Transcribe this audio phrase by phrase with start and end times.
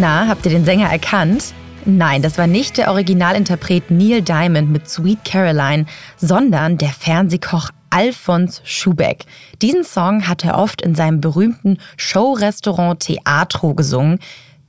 [0.00, 1.52] Na, habt ihr den Sänger erkannt?
[1.84, 5.84] Nein, das war nicht der Originalinterpret Neil Diamond mit Sweet Caroline,
[6.16, 9.26] sondern der Fernsehkoch Alfons Schubeck.
[9.60, 14.20] Diesen Song hat er oft in seinem berühmten Showrestaurant Teatro gesungen,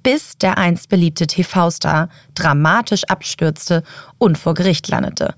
[0.03, 3.83] bis der einst beliebte TV-Star dramatisch abstürzte
[4.17, 5.35] und vor Gericht landete.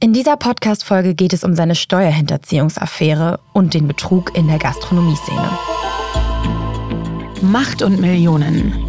[0.00, 5.50] In dieser Podcast-Folge geht es um seine Steuerhinterziehungsaffäre und den Betrug in der Gastronomieszene.
[7.42, 8.85] Macht und Millionen.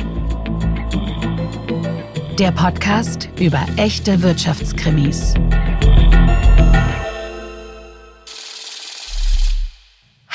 [2.40, 5.34] Der Podcast über echte Wirtschaftskrimis.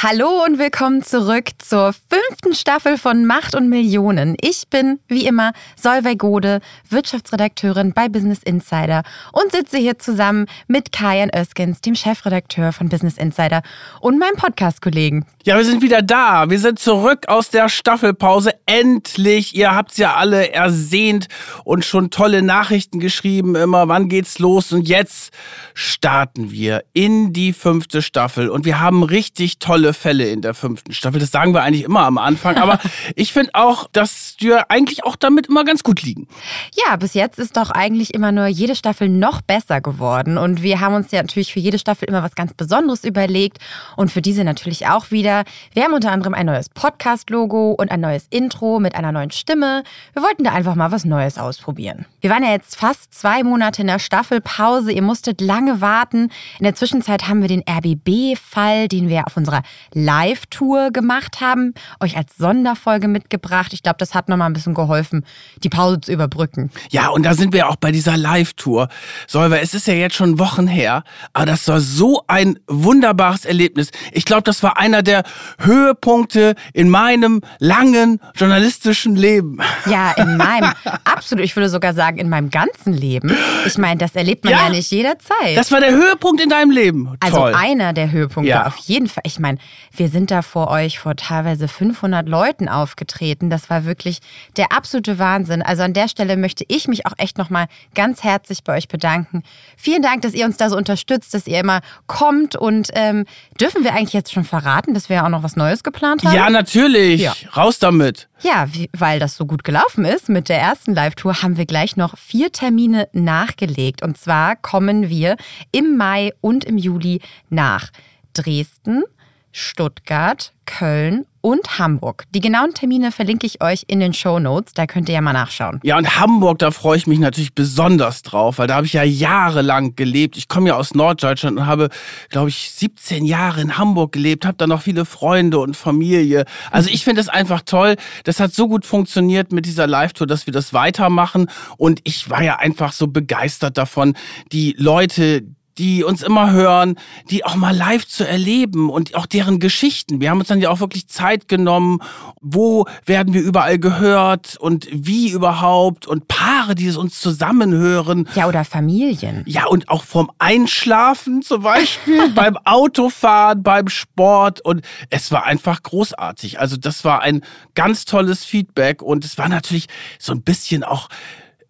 [0.05, 4.34] Hallo und willkommen zurück zur fünften Staffel von Macht und Millionen.
[4.41, 10.91] Ich bin, wie immer, Solveig Gode, Wirtschaftsredakteurin bei Business Insider und sitze hier zusammen mit
[10.91, 13.62] Kajan Öskens, dem Chefredakteur von Business Insider
[14.01, 15.24] und meinem Podcast-Kollegen.
[15.45, 16.51] Ja, wir sind wieder da.
[16.51, 18.54] Wir sind zurück aus der Staffelpause.
[18.66, 19.54] Endlich.
[19.54, 21.29] Ihr habt's ja alle ersehnt
[21.63, 23.54] und schon tolle Nachrichten geschrieben.
[23.54, 24.73] Immer, wann geht's los?
[24.73, 25.32] Und jetzt
[25.74, 28.48] starten wir in die fünfte Staffel.
[28.48, 31.21] Und wir haben richtig tolle Fälle in der fünften Staffel.
[31.21, 32.57] Das sagen wir eigentlich immer am Anfang.
[32.57, 32.79] Aber
[33.16, 36.29] ich finde auch, dass wir eigentlich auch damit immer ganz gut liegen.
[36.74, 40.38] Ja, bis jetzt ist doch eigentlich immer nur jede Staffel noch besser geworden.
[40.38, 43.59] Und wir haben uns ja natürlich für jede Staffel immer was ganz Besonderes überlegt.
[43.96, 45.45] Und für diese natürlich auch wieder.
[45.73, 49.82] Wir haben unter anderem ein neues Podcast-Logo und ein neues Intro mit einer neuen Stimme.
[50.13, 52.07] Wir wollten da einfach mal was Neues ausprobieren.
[52.20, 54.93] Wir waren ja jetzt fast zwei Monate in der Staffelpause.
[54.93, 56.30] Ihr musstet lange warten.
[56.59, 59.63] In der Zwischenzeit haben wir den RBB-Fall, den wir auf unserer
[59.95, 63.73] Live-Tour gemacht haben, euch als Sonderfolge mitgebracht.
[63.73, 65.25] Ich glaube, das hat nochmal ein bisschen geholfen,
[65.62, 66.71] die Pause zu überbrücken.
[66.91, 68.88] Ja, und da sind wir auch bei dieser Live-Tour.
[69.27, 73.91] Solver, es ist ja jetzt schon Wochen her, aber das war so ein wunderbares Erlebnis.
[74.12, 75.22] Ich glaube, das war einer der
[75.59, 79.59] Höhepunkte in meinem langen journalistischen Leben.
[79.87, 80.72] Ja, in meinem,
[81.04, 83.34] absolut, ich würde sogar sagen, in meinem ganzen Leben.
[83.66, 85.56] Ich meine, das erlebt man ja, ja nicht jederzeit.
[85.56, 87.16] Das war der Höhepunkt in deinem Leben.
[87.21, 87.53] Also Toll.
[87.54, 88.66] Einer der Höhepunkte, ja.
[88.66, 89.22] auf jeden Fall.
[89.26, 89.59] Ich meine,
[89.94, 93.50] wir sind da vor euch vor teilweise 500 Leuten aufgetreten.
[93.50, 94.20] Das war wirklich
[94.56, 95.62] der absolute Wahnsinn.
[95.62, 99.42] Also an der Stelle möchte ich mich auch echt nochmal ganz herzlich bei euch bedanken.
[99.76, 102.56] Vielen Dank, dass ihr uns da so unterstützt, dass ihr immer kommt.
[102.56, 103.26] Und ähm,
[103.60, 106.34] dürfen wir eigentlich jetzt schon verraten, dass wir auch noch was Neues geplant haben?
[106.34, 107.20] Ja, natürlich.
[107.20, 107.34] Ja.
[107.56, 108.28] Raus damit.
[108.42, 112.18] Ja, weil das so gut gelaufen ist mit der ersten Live-Tour, haben wir gleich noch
[112.18, 114.02] vier Termine nachgelegt.
[114.02, 115.36] Und zwar kommen wir
[115.70, 117.90] im Mai und im Juli nach
[118.34, 119.04] Dresden,
[119.52, 122.24] Stuttgart, Köln und Hamburg.
[122.34, 125.32] Die genauen Termine verlinke ich euch in den Show Notes, da könnt ihr ja mal
[125.32, 125.80] nachschauen.
[125.82, 129.02] Ja, und Hamburg, da freue ich mich natürlich besonders drauf, weil da habe ich ja
[129.02, 130.36] jahrelang gelebt.
[130.36, 131.91] Ich komme ja aus Norddeutschland und habe,
[132.30, 136.44] glaube ich, 17 Jahre in Hamburg gelebt, habe da noch viele Freunde und Familie.
[136.70, 137.96] Also ich finde es einfach toll.
[138.24, 141.50] Das hat so gut funktioniert mit dieser Live-Tour, dass wir das weitermachen.
[141.76, 144.14] Und ich war ja einfach so begeistert davon,
[144.52, 145.42] die Leute,
[145.78, 146.97] die uns immer hören,
[147.31, 150.21] die auch mal live zu erleben und auch deren Geschichten.
[150.21, 152.00] Wir haben uns dann ja auch wirklich Zeit genommen,
[152.41, 158.28] wo werden wir überall gehört und wie überhaupt und Paare, die es uns zusammenhören.
[158.34, 159.44] Ja, oder Familien.
[159.47, 165.83] Ja, und auch vom Einschlafen zum Beispiel, beim Autofahren, beim Sport und es war einfach
[165.83, 166.60] großartig.
[166.60, 167.43] Also das war ein
[167.75, 169.87] ganz tolles Feedback und es war natürlich
[170.19, 171.09] so ein bisschen auch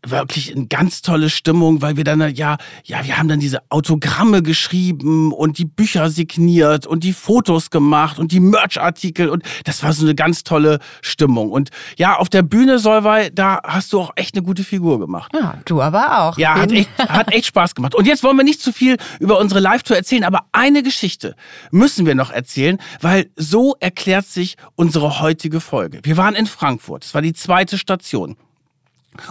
[0.06, 4.42] wirklich eine ganz tolle Stimmung, weil wir dann ja, ja, wir haben dann diese Autogramme
[4.42, 9.92] geschrieben und die Bücher signiert und die Fotos gemacht und die Merch-Artikel und das war
[9.92, 11.50] so eine ganz tolle Stimmung.
[11.50, 15.32] Und ja, auf der Bühne, Solvay, da hast du auch echt eine gute Figur gemacht.
[15.34, 16.38] Ja, du aber auch.
[16.38, 17.94] Ja, hat echt, hat echt Spaß gemacht.
[17.94, 21.36] Und jetzt wollen wir nicht zu viel über unsere Live-Tour erzählen, aber eine Geschichte
[21.70, 26.00] müssen wir noch erzählen, weil so erklärt sich unsere heutige Folge.
[26.02, 27.04] Wir waren in Frankfurt.
[27.04, 28.36] Es war die zweite Station.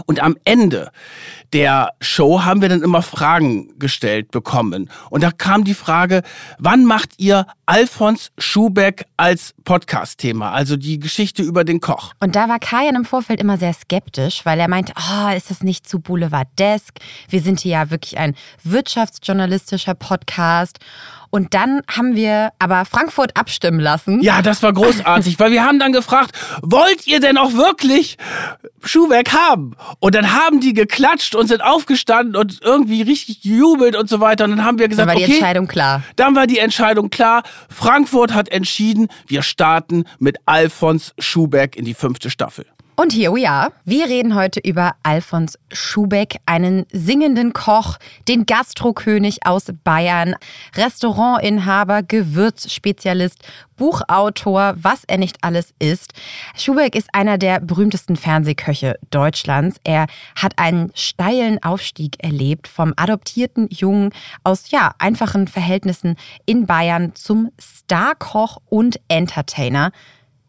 [0.06, 0.92] Und am Ende
[1.54, 4.90] der Show haben wir dann immer Fragen gestellt bekommen.
[5.10, 6.22] Und da kam die Frage,
[6.60, 10.52] wann macht ihr Alfons Schubeck als Podcast-Thema?
[10.52, 12.14] Also die Geschichte über den Koch.
[12.20, 15.64] Und da war Kajan im Vorfeld immer sehr skeptisch, weil er meinte, oh, ist das
[15.64, 17.00] nicht zu Boulevardesk?
[17.30, 20.80] Wir sind hier ja wirklich ein wirtschaftsjournalistischer Podcast.
[21.32, 24.22] Und dann haben wir aber Frankfurt abstimmen lassen.
[24.22, 28.18] Ja, das war großartig, weil wir haben dann gefragt, wollt ihr denn auch wirklich
[28.84, 29.76] Schuhwerk haben?
[30.00, 34.44] Und dann haben die geklatscht und sind aufgestanden und irgendwie richtig gejubelt und so weiter.
[34.44, 36.04] Und dann haben wir gesagt, dann war die okay, Entscheidung klar.
[36.18, 37.44] Dann war die Entscheidung klar.
[37.70, 42.66] Frankfurt hat entschieden, wir starten mit Alfons Schubeck in die fünfte Staffel.
[42.98, 43.72] Und here we are.
[43.86, 47.98] Wir reden heute über Alfons Schubeck, einen singenden Koch,
[48.28, 50.36] den Gastrokönig aus Bayern,
[50.76, 53.40] Restaurantinhaber, Gewürzspezialist,
[53.78, 56.14] Buchautor, was er nicht alles ist.
[56.56, 59.78] Schubeck ist einer der berühmtesten Fernsehköche Deutschlands.
[59.84, 60.06] Er
[60.36, 64.12] hat einen steilen Aufstieg erlebt vom adoptierten Jungen
[64.44, 69.92] aus ja, einfachen Verhältnissen in Bayern zum Starkoch und Entertainer,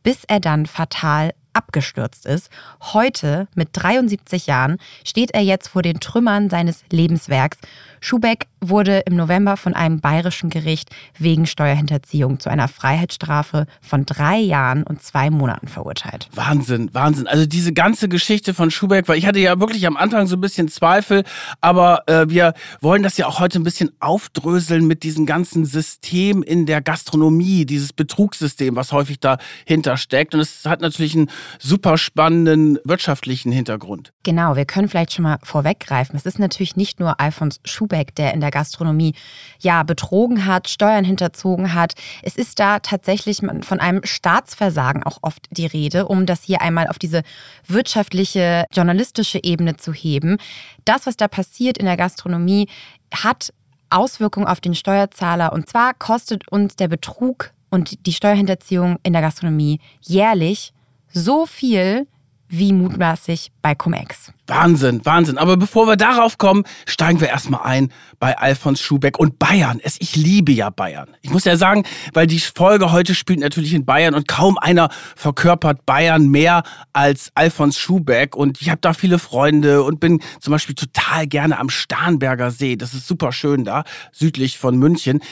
[0.03, 2.51] bis er dann fatal abgestürzt ist.
[2.81, 7.59] Heute, mit 73 Jahren, steht er jetzt vor den Trümmern seines Lebenswerks.
[8.01, 14.39] Schubeck wurde im November von einem bayerischen Gericht wegen Steuerhinterziehung zu einer Freiheitsstrafe von drei
[14.39, 16.29] Jahren und zwei Monaten verurteilt.
[16.35, 17.27] Wahnsinn, Wahnsinn.
[17.27, 20.41] Also diese ganze Geschichte von Schubeck, weil ich hatte ja wirklich am Anfang so ein
[20.41, 21.25] bisschen Zweifel,
[21.61, 26.43] aber äh, wir wollen das ja auch heute ein bisschen aufdröseln mit diesem ganzen System
[26.43, 30.35] in der Gastronomie, dieses Betrugssystem, was häufig dahinter steckt.
[30.35, 34.13] Und es hat natürlich einen super spannenden wirtschaftlichen Hintergrund.
[34.23, 36.17] Genau, wir können vielleicht schon mal vorweggreifen.
[36.17, 39.15] Es ist natürlich nicht nur Alfons Schubeck, der in der Gastronomie
[39.61, 41.95] ja betrogen hat, Steuern hinterzogen hat.
[42.23, 46.89] Es ist da tatsächlich von einem Staatsversagen auch oft die Rede, um das hier einmal
[46.89, 47.23] auf diese
[47.67, 50.37] wirtschaftliche, journalistische Ebene zu heben.
[50.85, 52.69] Das, was da passiert in der Gastronomie,
[53.13, 53.53] hat
[53.91, 55.53] Auswirkungen auf den Steuerzahler.
[55.53, 60.73] Und zwar kostet uns der Betrug und die Steuerhinterziehung in der Gastronomie jährlich
[61.13, 62.07] so viel
[62.55, 64.31] wie mutmaßlich bei Cum-Ex.
[64.47, 65.39] Wahnsinn, Wahnsinn.
[65.39, 69.81] Aber bevor wir darauf kommen, steigen wir erstmal ein bei Alfons Schubeck und Bayern.
[69.83, 71.09] ich liebe ja Bayern.
[71.23, 74.91] Ich muss ja sagen, weil die Folge heute spielt natürlich in Bayern und kaum einer
[75.17, 76.63] verkörpert Bayern mehr
[76.93, 78.37] als Alfons Schubeck.
[78.37, 82.77] Und ich habe da viele Freunde und bin zum Beispiel total gerne am Starnberger See.
[82.77, 85.23] Das ist super schön da, südlich von München.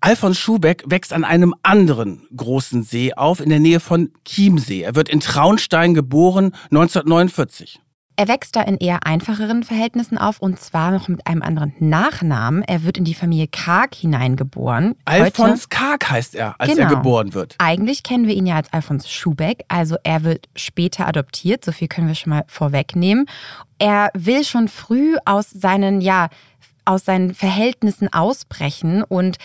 [0.00, 4.82] Alfons Schubeck wächst an einem anderen großen See auf, in der Nähe von Chiemsee.
[4.82, 7.80] Er wird in Traunstein geboren, 1949.
[8.18, 12.62] Er wächst da in eher einfacheren Verhältnissen auf und zwar noch mit einem anderen Nachnamen.
[12.62, 14.94] Er wird in die Familie Karg hineingeboren.
[15.04, 16.88] Alfons Karg heißt er, als genau.
[16.88, 17.56] er geboren wird.
[17.58, 21.88] Eigentlich kennen wir ihn ja als Alfons Schubeck, also er wird später adoptiert, so viel
[21.88, 23.26] können wir schon mal vorwegnehmen.
[23.78, 26.28] Er will schon früh aus seinen ja
[26.86, 29.36] aus seinen Verhältnissen ausbrechen und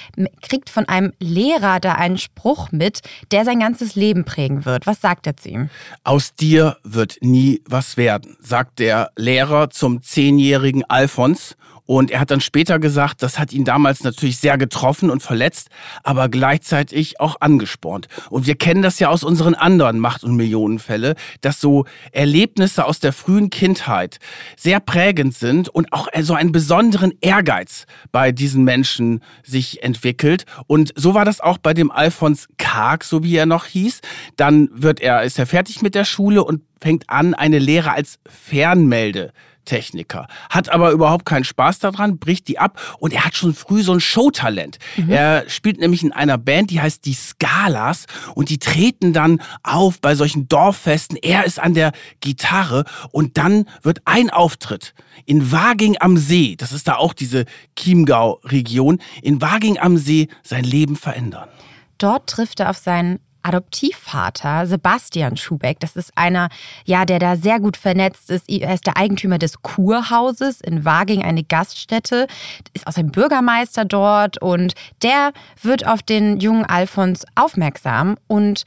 [0.42, 3.02] kriegt von einem Lehrer da einen Spruch mit,
[3.32, 4.88] der sein ganzes Leben prägen wird.
[4.88, 5.70] Was sagt er zu ihm?
[6.04, 11.56] Aus dir wird nie was werden, sagt der Lehrer zum zehnjährigen Alfons
[11.86, 15.70] und er hat dann später gesagt, das hat ihn damals natürlich sehr getroffen und verletzt,
[16.04, 18.08] aber gleichzeitig auch angespornt.
[18.30, 23.00] Und wir kennen das ja aus unseren anderen Macht- und Millionenfälle, dass so Erlebnisse aus
[23.00, 24.20] der frühen Kindheit
[24.58, 30.46] sehr prägend sind und auch so einen besonderen Ehrgeiz bei diesen Menschen sich entwickelt.
[30.68, 34.02] Und so war das auch bei dem Alfons Karg, so wie er noch hieß.
[34.38, 38.18] Dann wird er, ist er fertig mit der Schule und fängt an, eine Lehre als
[38.28, 39.32] Fernmelde
[39.66, 43.84] Techniker, hat aber überhaupt keinen Spaß daran, bricht die ab und er hat schon früh
[43.84, 44.78] so ein Showtalent.
[44.98, 45.10] Mhm.
[45.10, 48.06] Er spielt nämlich in einer Band, die heißt die Skalas
[48.36, 51.18] und die treten dann auf bei solchen Dorffesten.
[51.18, 54.94] Er ist an der Gitarre und dann wird ein Auftritt
[55.26, 57.46] in Waging am See, das ist da auch diese
[57.78, 61.50] Chiemgau-Region, in Waging am See sein Leben verändern.
[61.98, 65.80] Dort trifft er auf seinen Adoptivvater Sebastian Schubeck.
[65.80, 66.50] Das ist einer,
[66.86, 68.50] ja, der da sehr gut vernetzt ist.
[68.50, 72.28] Er ist der Eigentümer des Kurhauses in Waging, eine Gaststätte,
[72.74, 74.74] ist auch ein Bürgermeister dort und
[75.04, 75.32] der
[75.62, 78.64] wird auf den jungen Alfons aufmerksam und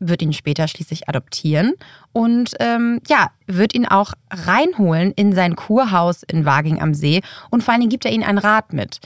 [0.00, 1.74] wird ihn später schließlich adoptieren
[2.12, 7.62] und ähm, ja, wird ihn auch reinholen in sein Kurhaus in Waging am See und
[7.62, 9.00] vor allen Dingen gibt er ihm einen Rat mit.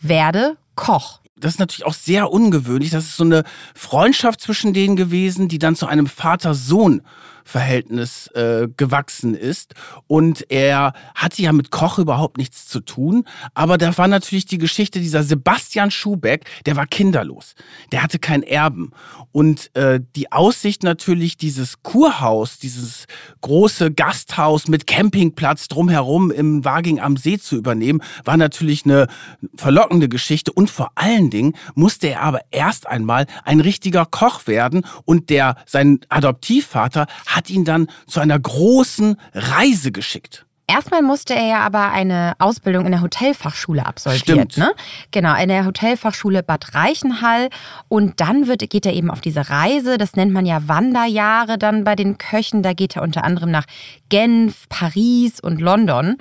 [0.00, 2.90] Werde Koch das ist natürlich auch sehr ungewöhnlich.
[2.90, 7.02] Das ist so eine Freundschaft zwischen denen gewesen, die dann zu einem Vater-Sohn
[7.46, 9.74] Verhältnis äh, gewachsen ist.
[10.08, 13.24] Und er hatte ja mit Koch überhaupt nichts zu tun.
[13.54, 17.54] Aber da war natürlich die Geschichte dieser Sebastian Schubeck, der war kinderlos.
[17.92, 18.90] Der hatte kein Erben.
[19.30, 23.06] Und äh, die Aussicht natürlich, dieses Kurhaus, dieses
[23.42, 29.06] große Gasthaus mit Campingplatz drumherum im Waging am See zu übernehmen, war natürlich eine
[29.54, 30.52] verlockende Geschichte.
[30.52, 34.84] Und vor allen Dingen musste er aber erst einmal ein richtiger Koch werden.
[35.04, 40.46] Und der, sein Adoptivvater hat ihn dann zu einer großen Reise geschickt.
[40.68, 44.48] Erstmal musste er ja aber eine Ausbildung in der Hotelfachschule absolvieren.
[44.56, 44.72] Ne?
[45.12, 47.50] Genau, in der Hotelfachschule Bad Reichenhall.
[47.86, 49.96] Und dann wird, geht er eben auf diese Reise.
[49.96, 52.64] Das nennt man ja Wanderjahre dann bei den Köchen.
[52.64, 53.66] Da geht er unter anderem nach
[54.08, 56.16] Genf, Paris und London.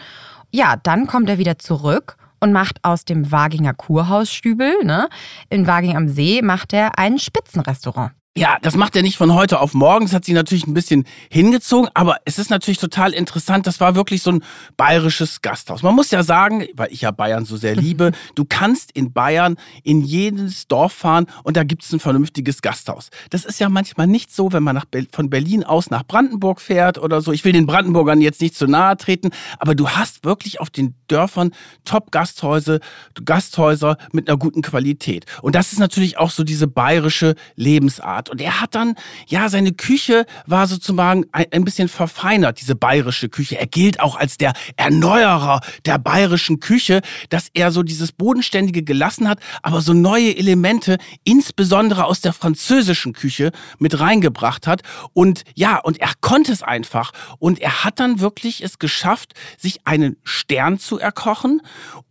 [0.52, 5.10] Ja, dann kommt er wieder zurück und macht aus dem Waginger Kurhausstübel, ne,
[5.50, 8.12] in Waging am See, macht er ein Spitzenrestaurant.
[8.38, 10.04] Ja, das macht er nicht von heute auf morgen.
[10.04, 13.66] Das hat sich natürlich ein bisschen hingezogen, aber es ist natürlich total interessant.
[13.66, 14.44] Das war wirklich so ein
[14.76, 15.84] bayerisches Gasthaus.
[15.84, 19.56] Man muss ja sagen, weil ich ja Bayern so sehr liebe, du kannst in Bayern
[19.84, 23.08] in jedes Dorf fahren und da gibt es ein vernünftiges Gasthaus.
[23.30, 26.98] Das ist ja manchmal nicht so, wenn man nach von Berlin aus nach Brandenburg fährt
[26.98, 27.32] oder so.
[27.32, 30.94] Ich will den Brandenburgern jetzt nicht zu nahe treten, aber du hast wirklich auf den
[31.08, 31.52] Dörfern
[31.86, 32.82] Top-Gasthäuser,
[33.24, 35.26] Gasthäuser mit einer guten Qualität.
[35.42, 38.30] Und das ist natürlich auch so diese bayerische Lebensart hat.
[38.30, 38.96] Und er hat dann,
[39.28, 43.58] ja, seine Küche war sozusagen ein, ein bisschen verfeinert, diese bayerische Küche.
[43.60, 49.28] Er gilt auch als der Erneuerer der bayerischen Küche, dass er so dieses Bodenständige gelassen
[49.28, 54.82] hat, aber so neue Elemente, insbesondere aus der französischen Küche, mit reingebracht hat.
[55.14, 57.12] Und ja, und er konnte es einfach.
[57.40, 61.62] Und er hat dann wirklich es geschafft, sich einen Stern zu erkochen.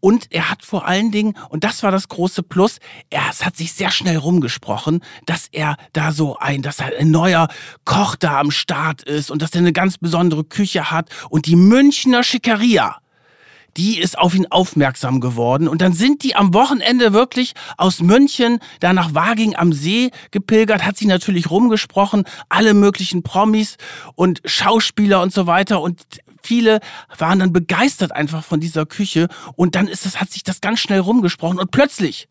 [0.00, 2.78] Und er hat vor allen Dingen, und das war das große Plus,
[3.10, 7.10] er, es hat sich sehr schnell rumgesprochen, dass er da so ein, dass halt ein
[7.10, 7.48] neuer
[7.84, 11.08] Koch da am Start ist und dass er eine ganz besondere Küche hat.
[11.30, 12.98] Und die Münchner Schickeria,
[13.76, 15.68] die ist auf ihn aufmerksam geworden.
[15.68, 20.84] Und dann sind die am Wochenende wirklich aus München da nach Waging am See gepilgert,
[20.84, 23.76] hat sich natürlich rumgesprochen, alle möglichen Promis
[24.14, 25.80] und Schauspieler und so weiter.
[25.80, 26.02] Und
[26.42, 26.80] viele
[27.18, 29.28] waren dann begeistert einfach von dieser Küche.
[29.56, 31.58] Und dann ist es, hat sich das ganz schnell rumgesprochen.
[31.58, 32.28] Und plötzlich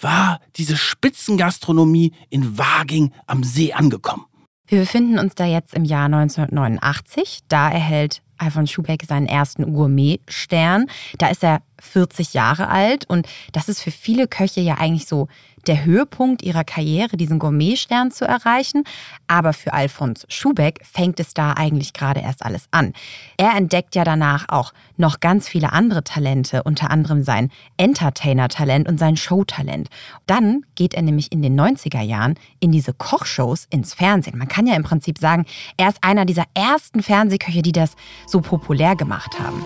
[0.00, 4.24] war diese Spitzengastronomie in Waging am See angekommen.
[4.66, 7.40] Wir befinden uns da jetzt im Jahr 1989.
[7.48, 10.86] Da erhält Alfons Schubeck seinen ersten Gourmet-Stern.
[11.18, 15.28] Da ist er 40 Jahre alt und das ist für viele Köche ja eigentlich so
[15.66, 18.84] der Höhepunkt ihrer Karriere, diesen Gourmetstern zu erreichen.
[19.26, 22.92] Aber für Alfons Schubeck fängt es da eigentlich gerade erst alles an.
[23.36, 28.98] Er entdeckt ja danach auch noch ganz viele andere Talente, unter anderem sein Entertainer-Talent und
[28.98, 29.88] sein Showtalent.
[30.26, 34.38] Dann geht er nämlich in den 90er Jahren in diese Kochshows ins Fernsehen.
[34.38, 37.92] Man kann ja im Prinzip sagen, er ist einer dieser ersten Fernsehköche, die das
[38.26, 39.64] so populär gemacht haben.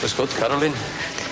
[0.00, 0.74] Grüß Gott, Caroline.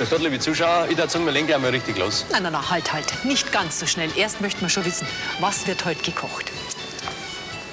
[0.01, 0.89] Grüß Gott, liebe Zuschauer.
[0.89, 2.25] Ich sagen, wir legen gleich mal richtig los.
[2.31, 3.23] Nein, nein, nein, halt, halt.
[3.23, 4.09] Nicht ganz so schnell.
[4.17, 5.07] Erst möchten wir schon wissen,
[5.41, 6.51] was wird heute gekocht?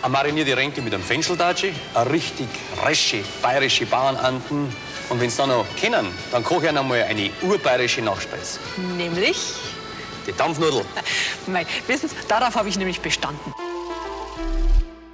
[0.02, 2.50] Eine marinierte Ränke mit einem Fencheldatschi, eine richtig
[2.86, 4.76] resche bayerische Bauernanden.
[5.08, 8.60] Und wenn Sie dann noch kennen, dann koche ich Ihnen einmal eine urbayerische Nachspeise.
[8.98, 9.54] Nämlich?
[10.28, 10.84] Die Dampfnudel.
[11.48, 13.54] Mei, wissen Sie, darauf habe ich nämlich bestanden.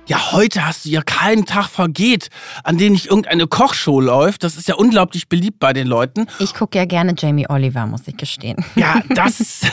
[0.05, 2.29] Ja, heute hast du ja keinen Tag vergeht,
[2.65, 4.43] an dem nicht irgendeine Kochshow läuft.
[4.43, 6.27] Das ist ja unglaublich beliebt bei den Leuten.
[6.39, 8.57] Ich gucke ja gerne Jamie Oliver, muss ich gestehen.
[8.75, 9.67] Ja, das ist.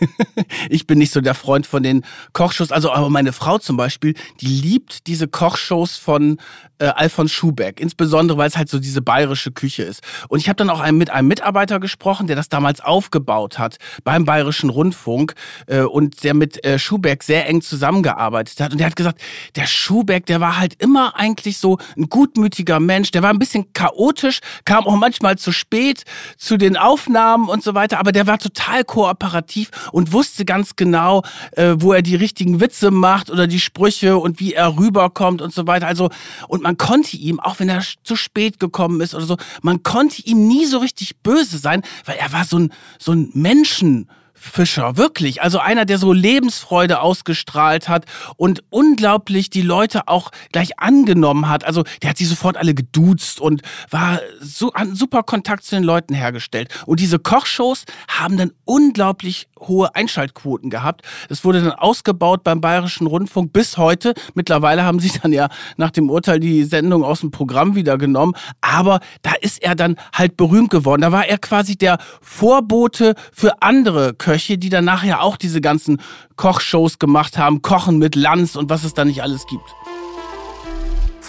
[0.70, 2.72] ich bin nicht so der Freund von den Kochshows.
[2.72, 6.38] Also, aber meine Frau zum Beispiel, die liebt diese Kochshows von
[6.78, 7.80] äh, Alfons Schubeck.
[7.80, 10.02] Insbesondere, weil es halt so diese bayerische Küche ist.
[10.28, 14.24] Und ich habe dann auch mit einem Mitarbeiter gesprochen, der das damals aufgebaut hat beim
[14.24, 15.34] Bayerischen Rundfunk
[15.66, 18.72] äh, und der mit äh, Schubeck sehr eng zusammengearbeitet hat.
[18.72, 19.20] Und der hat gesagt,
[19.56, 23.10] der Schubeck, der war halt immer eigentlich so ein gutmütiger Mensch.
[23.10, 26.04] Der war ein bisschen chaotisch, kam auch manchmal zu spät
[26.36, 27.98] zu den Aufnahmen und so weiter.
[27.98, 32.90] Aber der war total kooperativ und wusste ganz genau, äh, wo er die richtigen Witze
[32.90, 35.86] macht oder die Sprüche und wie er rüberkommt und so weiter.
[35.86, 36.10] Also,
[36.48, 40.22] und man konnte ihm, auch wenn er zu spät gekommen ist oder so, man konnte
[40.22, 44.08] ihm nie so richtig böse sein, weil er war so ein, so ein Menschen,
[44.46, 45.42] Fischer, wirklich.
[45.42, 51.64] Also einer, der so Lebensfreude ausgestrahlt hat und unglaublich die Leute auch gleich angenommen hat.
[51.64, 55.84] Also der hat sie sofort alle geduzt und war so an super Kontakt zu den
[55.84, 56.72] Leuten hergestellt.
[56.86, 61.02] Und diese Kochshows haben dann unglaublich hohe Einschaltquoten gehabt.
[61.28, 64.14] Es wurde dann ausgebaut beim Bayerischen Rundfunk bis heute.
[64.34, 68.34] Mittlerweile haben sie dann ja nach dem Urteil die Sendung aus dem Programm wieder genommen.
[68.60, 71.02] Aber da ist er dann halt berühmt geworden.
[71.02, 76.00] Da war er quasi der Vorbote für andere Köche, die dann nachher auch diese ganzen
[76.36, 77.62] Kochshows gemacht haben.
[77.62, 79.64] Kochen mit Lanz und was es da nicht alles gibt.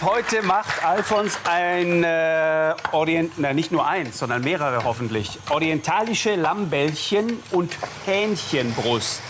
[0.00, 5.40] Heute macht Alfons ein äh, Orient, na, nicht nur eins, sondern mehrere hoffentlich.
[5.50, 7.72] Orientalische Lammbällchen und
[8.06, 9.22] Hähnchenbrust.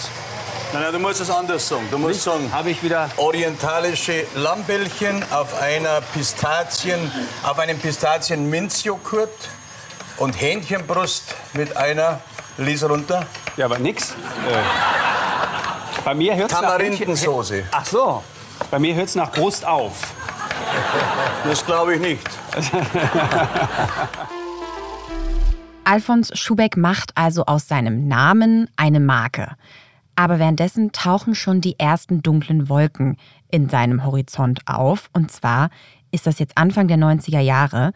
[0.74, 1.84] Nein, nein, du musst es anders sagen.
[1.90, 3.08] Du musst sagen, Habe ich wieder.
[3.16, 6.98] orientalische Lammbällchen auf einer Pistazien,
[7.44, 9.30] auf einem Pistazien-Minzjoghurt
[10.18, 12.20] und Hähnchenbrust mit einer,
[12.58, 13.24] lies runter,
[13.56, 14.10] Ja, aber nix.
[14.12, 14.14] Äh,
[16.04, 17.54] bei mir hört es nach Tamarindensoße.
[17.62, 18.22] Hähnchen- Ach so.
[18.70, 20.12] Bei mir hört es nach Brust auf.
[21.44, 22.28] Das glaube ich nicht.
[25.84, 29.52] Alfons Schubeck macht also aus seinem Namen eine Marke.
[30.16, 33.16] Aber währenddessen tauchen schon die ersten dunklen Wolken
[33.50, 35.08] in seinem Horizont auf.
[35.12, 35.70] Und zwar
[36.10, 37.92] ist das jetzt Anfang der 90er Jahre.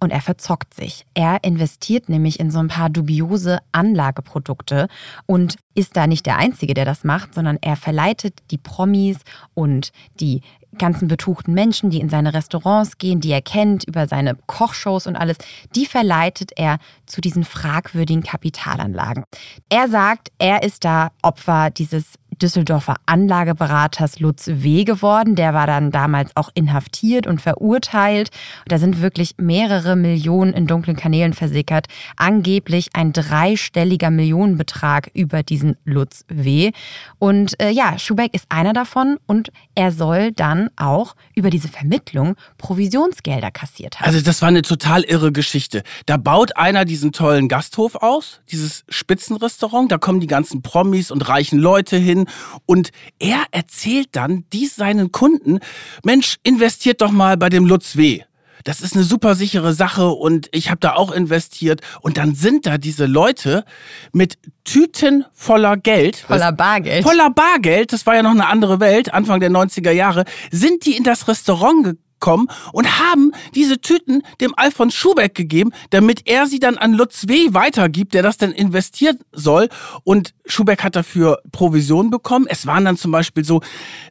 [0.00, 1.06] Und er verzockt sich.
[1.14, 4.88] Er investiert nämlich in so ein paar dubiose Anlageprodukte
[5.26, 9.18] und ist da nicht der Einzige, der das macht, sondern er verleitet die Promis
[9.54, 10.42] und die
[10.76, 15.16] ganzen betuchten Menschen, die in seine Restaurants gehen, die er kennt über seine Kochshows und
[15.16, 15.38] alles,
[15.74, 19.24] die verleitet er zu diesen fragwürdigen Kapitalanlagen.
[19.68, 24.84] Er sagt, er ist da Opfer dieses Düsseldorfer Anlageberaters Lutz W.
[24.84, 25.34] geworden.
[25.34, 28.30] Der war dann damals auch inhaftiert und verurteilt.
[28.66, 31.86] Da sind wirklich mehrere Millionen in dunklen Kanälen versickert.
[32.16, 36.72] Angeblich ein dreistelliger Millionenbetrag über diesen Lutz W.
[37.18, 42.36] Und äh, ja, Schubeck ist einer davon und er soll dann auch über diese Vermittlung
[42.58, 44.06] Provisionsgelder kassiert haben.
[44.06, 45.82] Also das war eine total irre Geschichte.
[46.06, 49.90] Da baut einer diesen tollen Gasthof aus, dieses Spitzenrestaurant.
[49.90, 52.26] Da kommen die ganzen Promis und reichen Leute hin.
[52.66, 55.60] Und er erzählt dann dies seinen Kunden,
[56.04, 58.22] Mensch, investiert doch mal bei dem Lutz W.
[58.64, 61.80] Das ist eine super sichere Sache und ich habe da auch investiert.
[62.00, 63.64] Und dann sind da diese Leute
[64.12, 66.16] mit Tüten voller Geld.
[66.16, 67.04] Voller Bargeld.
[67.04, 70.96] Voller Bargeld, das war ja noch eine andere Welt, Anfang der 90er Jahre, sind die
[70.96, 76.46] in das Restaurant gekommen kommen und haben diese Tüten dem Alfons Schubeck gegeben, damit er
[76.46, 77.54] sie dann an Lutz W.
[77.54, 79.68] weitergibt, der das dann investieren soll.
[80.04, 82.46] Und Schubeck hat dafür Provision bekommen.
[82.48, 83.60] Es waren dann zum Beispiel so,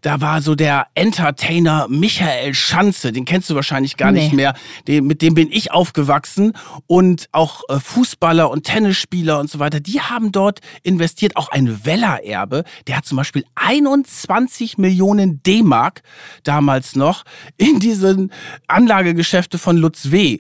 [0.02, 4.24] da war so der Entertainer Michael Schanze, den kennst du wahrscheinlich gar Nee.
[4.24, 4.54] nicht mehr.
[4.88, 6.54] Den, mit dem bin ich aufgewachsen.
[6.86, 11.36] Und auch äh, Fußballer und Tennisspieler und so weiter, die haben dort investiert.
[11.36, 16.02] Auch ein Weller-Erbe, der hat zum Beispiel 21 Millionen D-Mark
[16.44, 17.24] damals noch
[17.58, 18.32] in diesen
[18.68, 20.40] Anlagegeschäfte von Lutz W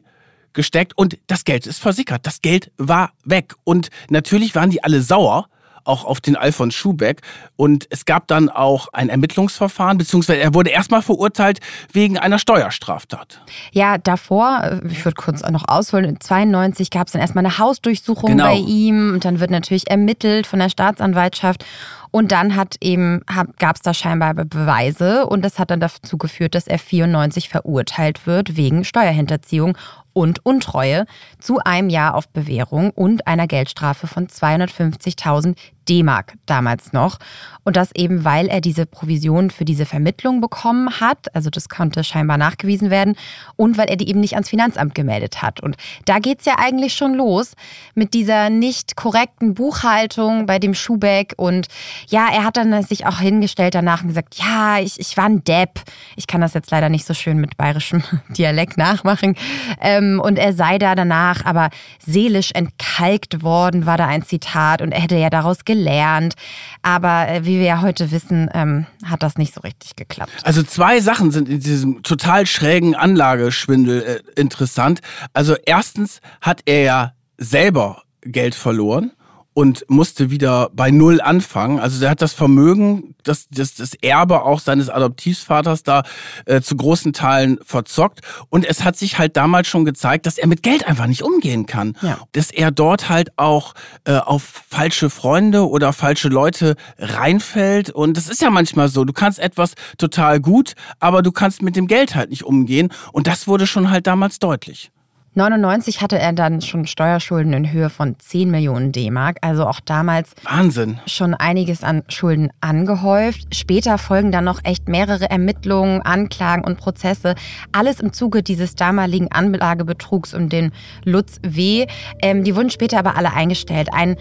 [0.53, 2.25] gesteckt und das Geld ist versickert.
[2.25, 3.53] Das Geld war weg.
[3.63, 5.47] Und natürlich waren die alle sauer,
[5.83, 7.21] auch auf den Alfons Schubeck.
[7.55, 11.59] Und es gab dann auch ein Ermittlungsverfahren, beziehungsweise er wurde erstmal verurteilt
[11.93, 13.41] wegen einer Steuerstraftat.
[13.71, 18.31] Ja, davor, äh, ich würde kurz noch ausholen, 92 gab es dann erstmal eine Hausdurchsuchung
[18.31, 18.45] Genau.
[18.45, 21.63] bei ihm und dann wird natürlich ermittelt von der Staatsanwaltschaft.
[22.11, 23.21] Und dann hat eben,
[23.59, 27.49] gab es da scheinbar Be- Beweise und das hat dann dazu geführt, dass er 94
[27.49, 29.77] verurteilt wird wegen Steuerhinterziehung
[30.17, 31.05] und Untreue
[31.37, 35.55] zu einem Jahr auf Bewährung und einer Geldstrafe von 250.000
[35.87, 37.19] D-Mark damals noch.
[37.63, 41.33] Und das eben, weil er diese Provision für diese Vermittlung bekommen hat.
[41.35, 43.15] Also das konnte scheinbar nachgewiesen werden.
[43.55, 45.59] Und weil er die eben nicht ans Finanzamt gemeldet hat.
[45.61, 45.75] Und
[46.05, 47.53] da geht's ja eigentlich schon los
[47.93, 51.33] mit dieser nicht korrekten Buchhaltung bei dem Schubeck.
[51.37, 51.67] Und
[52.07, 55.43] ja, er hat dann sich auch hingestellt danach und gesagt, ja, ich, ich war ein
[55.43, 55.81] Depp.
[56.15, 59.35] Ich kann das jetzt leider nicht so schön mit bayerischem Dialekt nachmachen.
[59.81, 61.69] Ähm, und er sei da danach aber
[62.05, 64.81] seelisch entkalkt worden, war da ein Zitat.
[64.81, 66.33] Und er hätte ja daraus gelernt.
[66.81, 70.31] Aber äh, wie wir ja heute wissen, ähm, hat das nicht so richtig geklappt.
[70.43, 75.01] Also zwei Sachen sind in diesem total schrägen Anlageschwindel äh, interessant.
[75.33, 79.11] Also erstens hat er ja selber Geld verloren
[79.57, 81.79] und musste wieder bei Null anfangen.
[81.79, 86.03] Also er hat das Vermögen, das, das, das Erbe auch seines Adoptivvaters da
[86.45, 88.21] äh, zu großen Teilen verzockt.
[88.49, 91.65] Und es hat sich halt damals schon gezeigt, dass er mit Geld einfach nicht umgehen
[91.65, 91.97] kann.
[92.03, 92.19] Ja.
[92.33, 97.89] Dass er dort halt auch äh, auf falsche Freunde oder falsche Leute reinfällt.
[97.89, 99.05] Und das ist ja manchmal so.
[99.05, 102.89] Du kannst etwas total gut, aber du kannst mit dem Geld halt nicht umgehen.
[103.11, 104.91] Und das wurde schon halt damals deutlich.
[105.37, 109.37] 99 hatte er dann schon Steuerschulden in Höhe von 10 Millionen D-Mark.
[109.41, 110.99] Also auch damals Wahnsinn.
[111.05, 113.55] schon einiges an Schulden angehäuft.
[113.55, 117.35] Später folgen dann noch echt mehrere Ermittlungen, Anklagen und Prozesse.
[117.71, 120.71] Alles im Zuge dieses damaligen Anlagebetrugs um den
[121.05, 121.85] Lutz W.
[122.23, 123.89] Ähm, die wurden später aber alle eingestellt.
[123.93, 124.15] Ein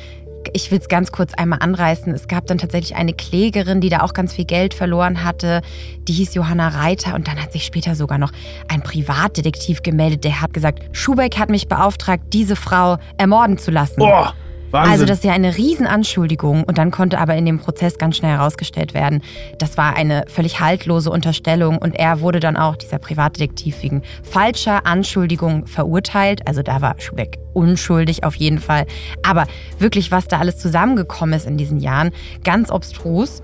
[0.52, 2.12] ich will es ganz kurz einmal anreißen.
[2.14, 5.62] Es gab dann tatsächlich eine Klägerin, die da auch ganz viel Geld verloren hatte.
[6.08, 8.32] Die hieß Johanna Reiter und dann hat sich später sogar noch
[8.68, 13.96] ein Privatdetektiv gemeldet, der hat gesagt, Schubeck hat mich beauftragt, diese Frau ermorden zu lassen.
[13.98, 14.34] Boah,
[14.70, 14.92] Wahnsinn.
[14.92, 18.32] Also das ist ja eine Riesenanschuldigung und dann konnte aber in dem Prozess ganz schnell
[18.32, 19.22] herausgestellt werden,
[19.58, 24.86] das war eine völlig haltlose Unterstellung und er wurde dann auch, dieser Privatdetektiv, wegen falscher
[24.86, 26.46] Anschuldigung verurteilt.
[26.46, 28.86] Also da war Schubeck unschuldig auf jeden Fall.
[29.22, 29.46] Aber
[29.78, 32.10] wirklich, was da alles zusammengekommen ist in diesen Jahren,
[32.44, 33.42] ganz obstrus.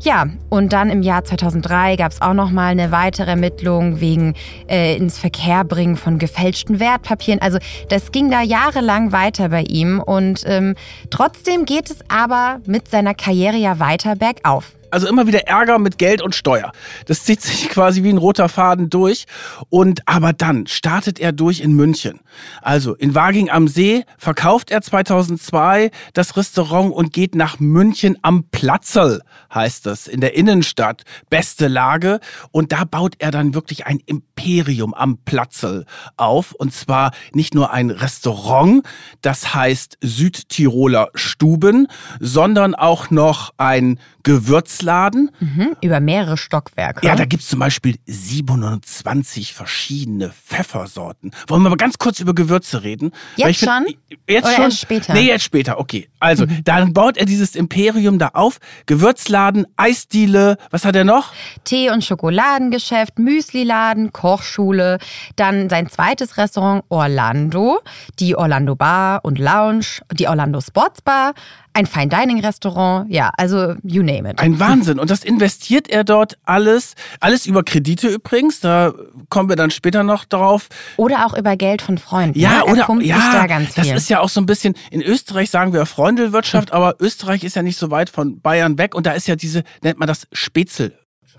[0.00, 4.34] Ja, und dann im Jahr 2003 gab es auch noch mal eine weitere Ermittlung wegen
[4.68, 7.42] äh, ins Verkehr bringen von gefälschten Wertpapieren.
[7.42, 7.58] Also
[7.88, 10.76] das ging da jahrelang weiter bei ihm und ähm,
[11.10, 14.77] trotzdem geht es aber mit seiner Karriere ja weiter bergauf.
[14.90, 16.72] Also immer wieder Ärger mit Geld und Steuer.
[17.06, 19.26] Das zieht sich quasi wie ein roter Faden durch.
[19.68, 22.20] Und aber dann startet er durch in München.
[22.62, 28.44] Also in Waging am See verkauft er 2002 das Restaurant und geht nach München am
[28.50, 29.20] Platzl,
[29.52, 31.02] heißt das, in der Innenstadt.
[31.28, 32.20] Beste Lage.
[32.50, 35.84] Und da baut er dann wirklich ein Imperium am Platzl
[36.16, 36.52] auf.
[36.52, 38.84] Und zwar nicht nur ein Restaurant,
[39.20, 41.88] das heißt Südtiroler Stuben,
[42.20, 43.98] sondern auch noch ein
[44.28, 45.30] Gewürzladen.
[45.40, 47.06] Mhm, über mehrere Stockwerke.
[47.06, 51.30] Ja, da gibt's zum Beispiel 27 verschiedene Pfeffersorten.
[51.46, 53.12] Wollen wir mal ganz kurz über Gewürze reden?
[53.36, 53.86] Jetzt find- schon?
[54.28, 54.64] Jetzt Oder schon?
[54.64, 55.14] erst später?
[55.14, 56.08] Nee, jetzt später, okay.
[56.20, 58.58] Also, dann baut er dieses Imperium da auf.
[58.84, 61.32] Gewürzladen, Eisdiele, was hat er noch?
[61.64, 64.98] Tee- und Schokoladengeschäft, Müsliladen, Kochschule,
[65.36, 67.80] dann sein zweites Restaurant Orlando,
[68.18, 71.32] die Orlando Bar und Lounge, die Orlando Sports Bar,
[71.78, 74.40] ein Fine Dining Restaurant, ja, also you name it.
[74.40, 74.98] Ein Wahnsinn.
[74.98, 76.94] Und das investiert er dort alles.
[77.20, 78.58] Alles über Kredite übrigens.
[78.58, 78.92] Da
[79.28, 80.66] kommen wir dann später noch drauf.
[80.96, 82.36] Oder auch über Geld von Freunden.
[82.36, 82.56] Ja, ne?
[82.66, 85.86] er oder ja, da das ist ja auch so ein bisschen in Österreich sagen wir
[85.86, 89.36] Freundelwirtschaft, aber Österreich ist ja nicht so weit von Bayern weg und da ist ja
[89.36, 90.92] diese nennt man das Spätzle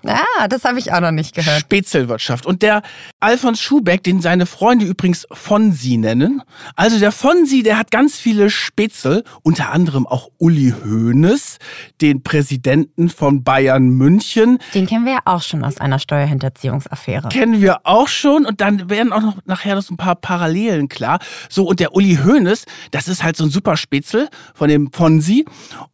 [0.06, 1.60] ah, das habe ich auch noch nicht gehört.
[1.60, 2.46] Spätzelwirtschaft.
[2.46, 2.82] Und der
[3.20, 6.42] Alfons Schubeck, den seine Freunde übrigens Fonsi nennen.
[6.76, 11.58] Also der Fonsi, der hat ganz viele Spätzle, unter anderem auch Uli Hoeneß,
[12.02, 14.60] den Präsidenten von Bayern München.
[14.74, 17.30] Den kennen wir ja auch schon aus einer Steuerhinterziehungsaffäre.
[17.30, 20.90] Kennen wir auch schon und dann werden auch noch nachher noch so ein paar Parallelen
[20.90, 21.20] klar.
[21.50, 25.46] So, und der Uli Hoeneß, das ist halt so ein super Spätzle von dem Fonsi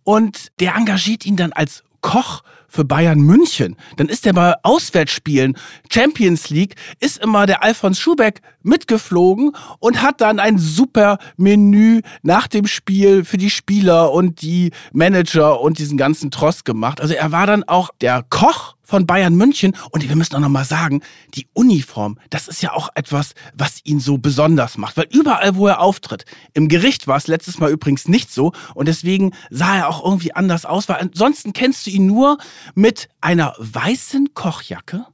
[0.03, 2.43] und der engagiert ihn dann als Koch
[2.75, 3.77] für Bayern München.
[3.95, 5.57] Dann ist der bei Auswärtsspielen,
[5.91, 12.47] Champions League, ist immer der Alfons Schubeck mitgeflogen und hat dann ein super Menü nach
[12.47, 16.99] dem Spiel für die Spieler und die Manager und diesen ganzen Tross gemacht.
[16.99, 19.75] Also er war dann auch der Koch von Bayern München.
[19.91, 21.01] Und wir müssen auch noch mal sagen,
[21.33, 25.67] die Uniform, das ist ja auch etwas, was ihn so besonders macht, weil überall, wo
[25.67, 28.53] er auftritt, im Gericht war es letztes Mal übrigens nicht so.
[28.73, 32.37] Und deswegen sah er auch irgendwie anders aus, weil ansonsten kennst du ihn nur
[32.75, 35.05] mit einer weißen Kochjacke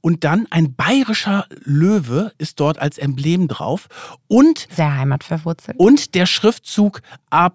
[0.00, 3.88] und dann ein bayerischer Löwe ist dort als Emblem drauf
[4.28, 5.78] und Sehr heimatverwurzelt.
[5.78, 7.50] und der Schriftzug A.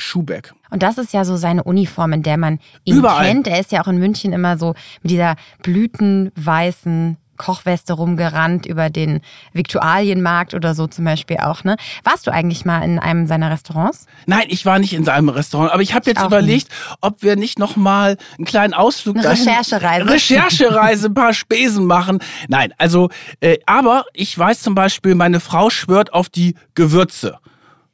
[0.00, 0.54] Schubeck.
[0.70, 3.26] Und das ist ja so seine Uniform, in der man ihn Überall.
[3.26, 3.48] kennt.
[3.48, 9.20] Er ist ja auch in München immer so mit dieser blütenweißen Kochweste rumgerannt über den
[9.52, 11.64] Viktualienmarkt oder so zum Beispiel auch.
[11.64, 11.76] Ne?
[12.04, 14.06] Warst du eigentlich mal in einem seiner Restaurants?
[14.26, 16.68] Nein, ich war nicht in seinem Restaurant, aber ich habe jetzt auch überlegt,
[17.00, 20.10] ob wir nicht noch mal einen kleinen Ausflug Eine dahin- Recherchereise.
[20.10, 22.18] Recherchereise, ein paar Spesen machen.
[22.48, 23.08] Nein, also
[23.40, 27.38] äh, aber ich weiß zum Beispiel, meine Frau schwört auf die Gewürze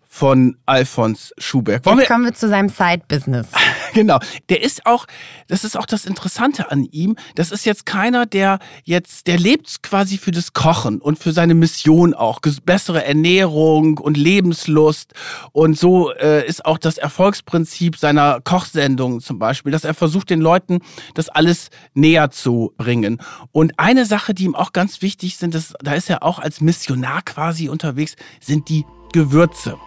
[0.08, 1.84] von Alfons Schuberg.
[1.86, 3.48] Wollen Jetzt kommen wir zu seinem Side-Business.
[3.94, 4.18] Genau.
[4.48, 5.06] Der ist auch,
[5.48, 7.16] das ist auch das Interessante an ihm.
[7.34, 11.54] Das ist jetzt keiner, der jetzt, der lebt quasi für das Kochen und für seine
[11.54, 12.40] Mission auch.
[12.64, 15.14] Bessere Ernährung und Lebenslust.
[15.52, 20.40] Und so äh, ist auch das Erfolgsprinzip seiner Kochsendungen zum Beispiel, dass er versucht, den
[20.40, 20.80] Leuten
[21.14, 23.20] das alles näher zu bringen.
[23.52, 26.60] Und eine Sache, die ihm auch ganz wichtig sind, das, da ist er auch als
[26.60, 29.78] Missionar quasi unterwegs, sind die Gewürze.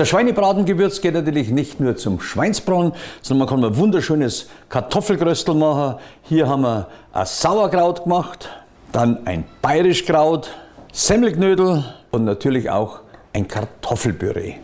[0.00, 5.96] Das Schweinebratengewürz geht natürlich nicht nur zum Schweinsbraten, sondern man kann ein wunderschönes Kartoffelgröstel machen.
[6.22, 8.48] Hier haben wir ein Sauerkraut gemacht,
[8.92, 10.56] dann ein Bayerischkraut,
[10.90, 13.00] Semmelknödel und natürlich auch
[13.34, 14.54] ein Kartoffelpüree.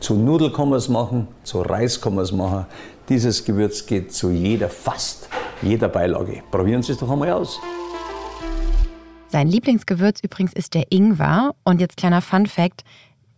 [0.00, 2.66] Zu Nudeln kann man es machen, zu Reis kann man es machen.
[3.08, 5.28] Dieses Gewürz geht zu jeder, fast
[5.62, 6.42] jeder Beilage.
[6.50, 7.60] Probieren Sie es doch einmal aus.
[9.28, 11.54] Sein Lieblingsgewürz übrigens ist der Ingwer.
[11.62, 12.82] Und jetzt kleiner Fun-Fact: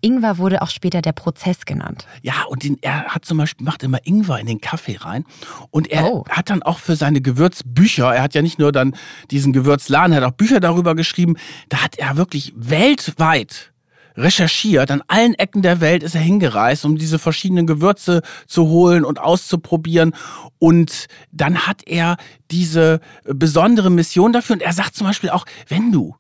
[0.03, 2.07] Ingwer wurde auch später der Prozess genannt.
[2.23, 5.25] Ja, und den, er hat zum Beispiel, macht immer Ingwer in den Kaffee rein.
[5.71, 6.25] Und er Oh.
[6.29, 8.95] hat dann auch für seine Gewürzbücher, er hat ja nicht nur dann
[9.31, 11.37] diesen Gewürzladen, er hat auch Bücher darüber geschrieben,
[11.69, 13.73] da hat er wirklich weltweit
[14.17, 19.05] recherchiert, an allen Ecken der Welt ist er hingereist, um diese verschiedenen Gewürze zu holen
[19.07, 20.15] und auszuprobieren.
[20.59, 22.17] Und dann hat er
[22.51, 24.55] diese besondere Mission dafür.
[24.57, 26.15] Und er sagt zum Beispiel auch, wenn du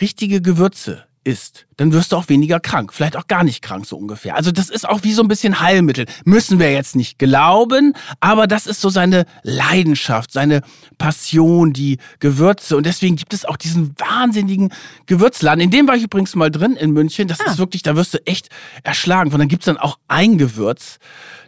[0.00, 2.92] richtige Gewürze isst, dann wirst du auch weniger krank.
[2.92, 4.36] Vielleicht auch gar nicht krank, so ungefähr.
[4.36, 6.06] Also das ist auch wie so ein bisschen Heilmittel.
[6.24, 10.62] Müssen wir jetzt nicht glauben, aber das ist so seine Leidenschaft, seine
[10.98, 12.76] Passion, die Gewürze.
[12.76, 14.72] Und deswegen gibt es auch diesen wahnsinnigen
[15.06, 15.60] Gewürzladen.
[15.60, 17.28] In dem war ich übrigens mal drin in München.
[17.28, 18.48] Das ist wirklich, da wirst du echt
[18.82, 19.32] erschlagen.
[19.32, 20.98] Und dann gibt's dann auch ein Gewürz.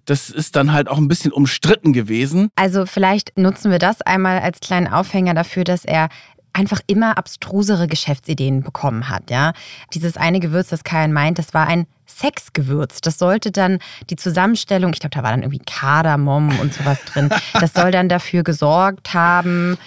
[0.04, 2.48] Das ist dann halt auch ein bisschen umstritten gewesen.
[2.56, 6.08] Also vielleicht nutzen wir das einmal als kleinen Aufhänger dafür, dass er
[6.52, 9.52] einfach immer abstrusere Geschäftsideen bekommen hat, ja.
[9.94, 13.00] Dieses eine Gewürz, das Kajan meint, das war ein Sexgewürz.
[13.00, 13.78] Das sollte dann
[14.10, 18.08] die Zusammenstellung, ich glaube, da war dann irgendwie Kardamom und sowas drin, das soll dann
[18.08, 19.78] dafür gesorgt haben,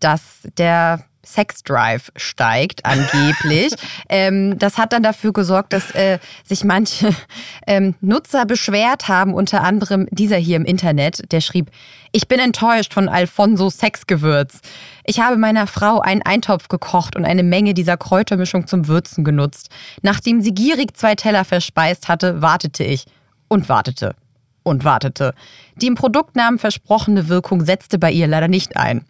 [0.00, 3.72] dass der Sexdrive steigt, angeblich.
[4.08, 7.14] ähm, das hat dann dafür gesorgt, dass äh, sich manche
[7.66, 11.70] ähm, Nutzer beschwert haben, unter anderem dieser hier im Internet, der schrieb,
[12.12, 14.60] ich bin enttäuscht von Alfonso Sexgewürz.
[15.04, 19.70] Ich habe meiner Frau einen Eintopf gekocht und eine Menge dieser Kräutermischung zum Würzen genutzt.
[20.02, 23.06] Nachdem sie gierig zwei Teller verspeist hatte, wartete ich
[23.48, 24.14] und wartete
[24.62, 25.34] und wartete.
[25.76, 29.04] Die im Produktnamen versprochene Wirkung setzte bei ihr leider nicht ein.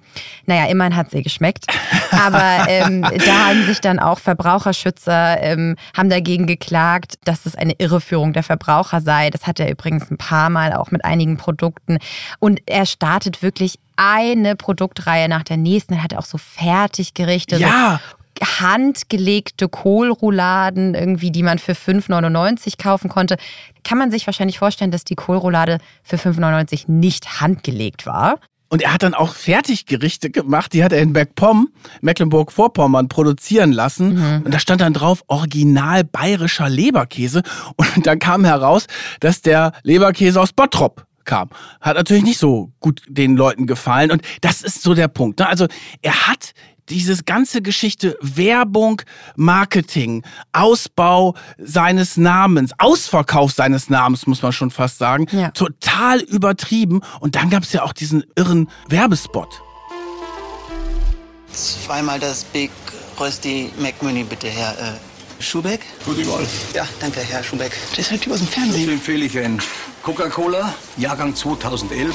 [0.46, 1.66] Naja, immerhin hat sie geschmeckt.
[2.10, 7.74] Aber ähm, da haben sich dann auch Verbraucherschützer, ähm, haben dagegen geklagt, dass es eine
[7.78, 9.30] Irreführung der Verbraucher sei.
[9.30, 11.98] Das hat er übrigens ein paar Mal auch mit einigen Produkten.
[12.38, 15.94] Und er startet wirklich eine Produktreihe nach der nächsten.
[15.94, 17.56] Er hat auch so Fertiggerichte.
[17.56, 18.00] Ja.
[18.00, 23.36] So handgelegte Kohlrouladen, irgendwie, die man für 5,99 kaufen konnte.
[23.84, 28.38] Kann man sich wahrscheinlich vorstellen, dass die Kohlroulade für 5,99 nicht handgelegt war.
[28.72, 31.68] Und er hat dann auch Fertiggerichte gemacht, die hat er in Bergpomm,
[32.00, 34.14] Mecklenburg-Vorpommern, produzieren lassen.
[34.14, 34.42] Mhm.
[34.46, 37.42] Und da stand dann drauf, original bayerischer Leberkäse.
[37.76, 38.86] Und dann kam heraus,
[39.20, 41.50] dass der Leberkäse aus Bottrop kam.
[41.82, 44.10] Hat natürlich nicht so gut den Leuten gefallen.
[44.10, 45.40] Und das ist so der Punkt.
[45.40, 45.48] Ne?
[45.48, 45.66] Also
[46.00, 46.52] er hat
[46.92, 49.02] diese ganze Geschichte Werbung,
[49.37, 55.50] Marketing, Ausbau seines Namens, Ausverkauf seines Namens, muss man schon fast sagen, Ja.
[55.52, 57.00] total übertrieben.
[57.20, 59.62] Und dann gab es ja auch diesen irren Werbespot.
[61.52, 62.70] Zweimal das Big
[63.18, 65.81] Rösti McMünny bitte, Herr äh, Schubeck.
[66.05, 66.74] Gute Golf.
[66.74, 67.72] Ja, danke, Herr Schubeck.
[67.90, 68.83] Das ist halt Typ aus dem Fernsehen.
[68.87, 69.61] Dazu empfehle ich ein
[70.02, 72.14] Coca-Cola, Jahrgang 2011.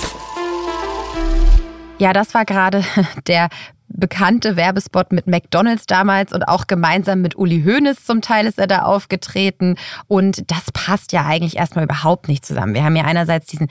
[1.99, 2.83] Ja, das war gerade
[3.27, 3.49] der
[3.97, 8.67] bekannte Werbespot mit McDonald's damals und auch gemeinsam mit Uli Hoeneß zum Teil ist er
[8.67, 9.75] da aufgetreten.
[10.07, 12.73] Und das passt ja eigentlich erstmal überhaupt nicht zusammen.
[12.73, 13.67] Wir haben ja einerseits diesen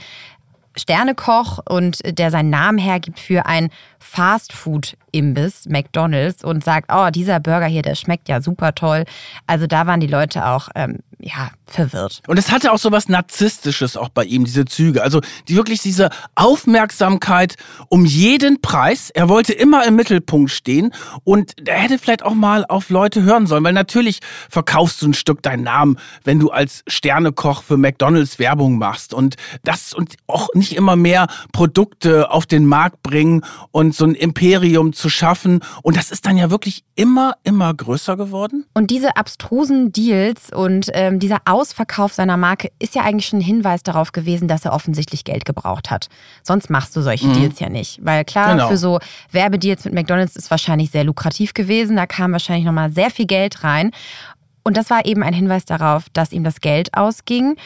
[0.76, 7.66] Sternekoch und der seinen Namen hergibt für ein Fastfood-Imbiss, McDonald's, und sagt, oh, dieser Burger
[7.66, 9.04] hier, der schmeckt ja super toll.
[9.46, 12.22] Also da waren die Leute auch, ähm, ja, verwirrt.
[12.26, 15.02] Und es hatte auch so was Narzisstisches auch bei ihm, diese Züge.
[15.02, 17.56] Also die wirklich diese Aufmerksamkeit
[17.88, 19.10] um jeden Preis.
[19.10, 20.92] Er wollte immer im Mittelpunkt stehen
[21.24, 25.14] und er hätte vielleicht auch mal auf Leute hören sollen, weil natürlich verkaufst du ein
[25.14, 30.48] Stück deinen Namen, wenn du als Sternekoch für McDonalds Werbung machst und das und auch
[30.54, 35.60] nicht immer mehr Produkte auf den Markt bringen und so ein Imperium zu schaffen.
[35.82, 38.64] Und das ist dann ja wirklich immer, immer größer geworden.
[38.74, 43.42] Und diese abstrusen Deals und ähm, dieser Ausverkauf seiner Marke ist ja eigentlich schon ein
[43.42, 46.08] Hinweis darauf gewesen, dass er offensichtlich Geld gebraucht hat.
[46.42, 47.34] Sonst machst du solche Mhm.
[47.34, 48.00] Deals ja nicht.
[48.02, 48.68] Weil klar, Genau.
[48.68, 48.98] für so
[49.30, 51.96] Werbedeals mit McDonalds ist wahrscheinlich sehr lukrativ gewesen.
[51.96, 53.90] Da kam wahrscheinlich nochmal sehr viel Geld rein.
[54.62, 57.56] Und das war eben ein Hinweis darauf, dass ihm das Geld ausging.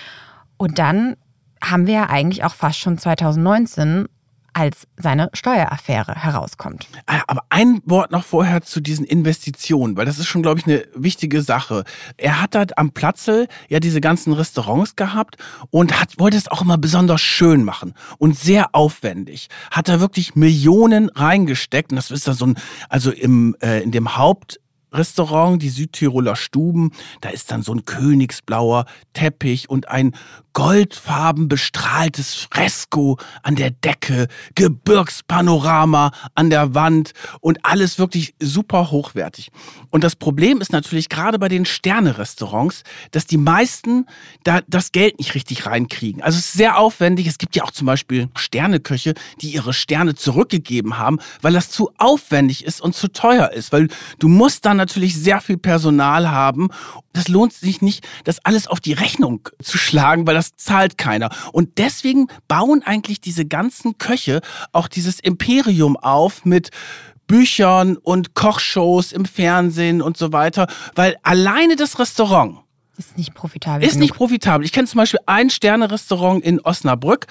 [0.59, 1.17] Und dann
[1.63, 4.07] haben wir ja eigentlich auch fast schon 2019,
[4.53, 6.89] als seine Steueraffäre herauskommt.
[7.07, 10.67] Ah, Aber ein Wort noch vorher zu diesen Investitionen, weil das ist schon, glaube ich,
[10.67, 11.85] eine wichtige Sache.
[12.17, 15.37] Er hat halt am Platze ja diese ganzen Restaurants gehabt
[15.71, 19.49] und hat, wollte es auch immer besonders schön machen und sehr aufwendig.
[19.71, 23.93] Hat da wirklich Millionen reingesteckt und das ist da so ein, also im, äh, in
[23.93, 24.59] dem Haupt
[24.93, 30.13] Restaurant, die Südtiroler Stuben, da ist dann so ein königsblauer Teppich und ein
[30.53, 39.51] goldfarben bestrahltes Fresko an der Decke, Gebirgspanorama an der Wand und alles wirklich super hochwertig.
[39.91, 44.07] Und das Problem ist natürlich gerade bei den Sterne-Restaurants, dass die meisten
[44.45, 46.23] da das Geld nicht richtig reinkriegen.
[46.23, 47.27] Also es ist sehr aufwendig.
[47.27, 51.93] Es gibt ja auch zum Beispiel Sterneköche, die ihre Sterne zurückgegeben haben, weil das zu
[51.99, 53.73] aufwendig ist und zu teuer ist.
[53.73, 56.69] Weil du musst dann natürlich sehr viel Personal haben.
[57.13, 61.31] Das lohnt sich nicht, das alles auf die Rechnung zu schlagen, weil das zahlt keiner.
[61.53, 64.41] Und deswegen bauen eigentlich diese ganzen Köche
[64.73, 66.71] auch dieses Imperium auf mit
[67.27, 70.67] Büchern und Kochshows im Fernsehen und so weiter,
[70.97, 72.59] weil alleine das Restaurant
[73.01, 73.87] Ist nicht profitabel.
[73.87, 74.19] ist nicht genug.
[74.19, 74.65] profitabel.
[74.65, 77.27] Ich kenne zum Beispiel ein Sterne-Restaurant in Osnabrück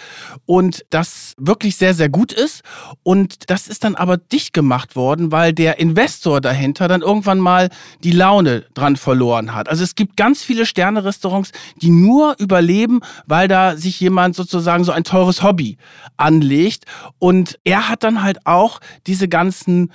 [0.45, 2.63] und das wirklich sehr, sehr gut ist.
[3.03, 7.69] Und das ist dann aber dicht gemacht worden, weil der Investor dahinter dann irgendwann mal
[8.03, 9.69] die Laune dran verloren hat.
[9.69, 11.51] Also es gibt ganz viele Sterne-Restaurants,
[11.81, 15.77] die nur überleben, weil da sich jemand sozusagen so ein teures Hobby
[16.17, 16.85] anlegt.
[17.19, 19.91] Und er hat dann halt auch diese ganzen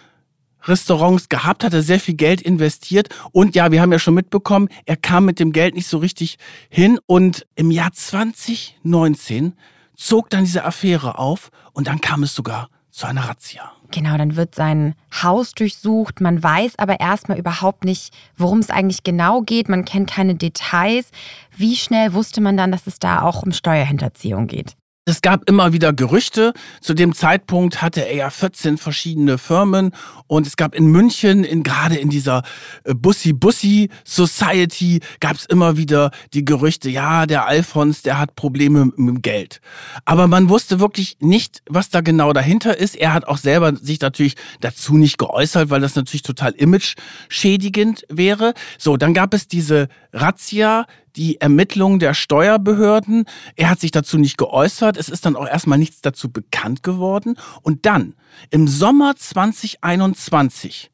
[0.66, 4.68] Restaurants gehabt, hat er sehr viel Geld investiert und ja, wir haben ja schon mitbekommen,
[4.86, 9.54] er kam mit dem Geld nicht so richtig hin und im Jahr 2019
[9.96, 13.72] zog dann diese Affäre auf und dann kam es sogar zu einer Razzia.
[13.90, 16.20] Genau, dann wird sein Haus durchsucht.
[16.20, 19.68] Man weiß aber erstmal überhaupt nicht, worum es eigentlich genau geht.
[19.68, 21.10] Man kennt keine Details.
[21.56, 24.76] Wie schnell wusste man dann, dass es da auch um Steuerhinterziehung geht?
[25.06, 26.54] Es gab immer wieder Gerüchte.
[26.80, 29.90] Zu dem Zeitpunkt hatte er ja 14 verschiedene Firmen
[30.28, 32.42] und es gab in München, in, gerade in dieser
[32.84, 38.86] äh, Bussi-Bussi Society, gab es immer wieder die Gerüchte, ja, der Alfons, der hat Probleme
[38.96, 39.60] mit dem Geld.
[40.06, 42.96] Aber man wusste wirklich nicht, was da genau dahinter ist.
[42.96, 48.54] Er hat auch selber sich natürlich dazu nicht geäußert, weil das natürlich total image-schädigend wäre.
[48.78, 53.24] So, dann gab es diese Razzia, die Ermittlungen der Steuerbehörden.
[53.56, 54.96] Er hat sich dazu nicht geäußert.
[54.96, 57.36] Es ist dann auch erstmal nichts dazu bekannt geworden.
[57.62, 58.14] Und dann,
[58.50, 60.90] im Sommer 2021,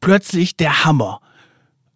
[0.00, 1.20] plötzlich der Hammer.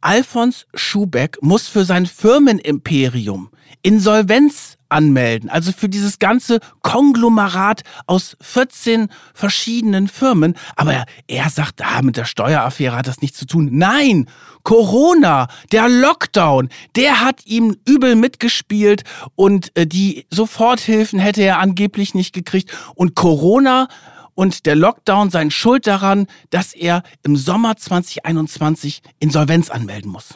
[0.01, 3.51] Alfons Schubeck muss für sein Firmenimperium
[3.83, 5.51] Insolvenz anmelden.
[5.51, 10.55] Also für dieses ganze Konglomerat aus 14 verschiedenen Firmen.
[10.77, 13.69] Aber er sagt, ah, mit der Steueraffäre hat das nichts zu tun.
[13.73, 14.27] Nein,
[14.63, 19.05] Corona, der Lockdown, der hat ihm übel mitgespielt
[19.35, 22.71] und äh, die Soforthilfen hätte er angeblich nicht gekriegt.
[22.95, 23.89] Und Corona
[24.35, 30.35] und der Lockdown seien schuld daran, dass er im Sommer 2021 Insolvenz anmelden muss.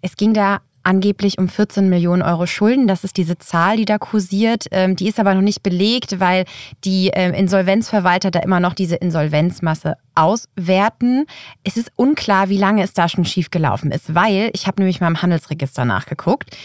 [0.00, 2.86] Es ging da angeblich um 14 Millionen Euro Schulden.
[2.86, 4.66] Das ist diese Zahl, die da kursiert.
[4.70, 6.44] Ähm, die ist aber noch nicht belegt, weil
[6.84, 11.26] die ähm, Insolvenzverwalter da immer noch diese Insolvenzmasse auswerten.
[11.64, 15.08] Es ist unklar, wie lange es da schon schiefgelaufen ist, weil ich habe nämlich mal
[15.08, 16.56] im Handelsregister nachgeguckt.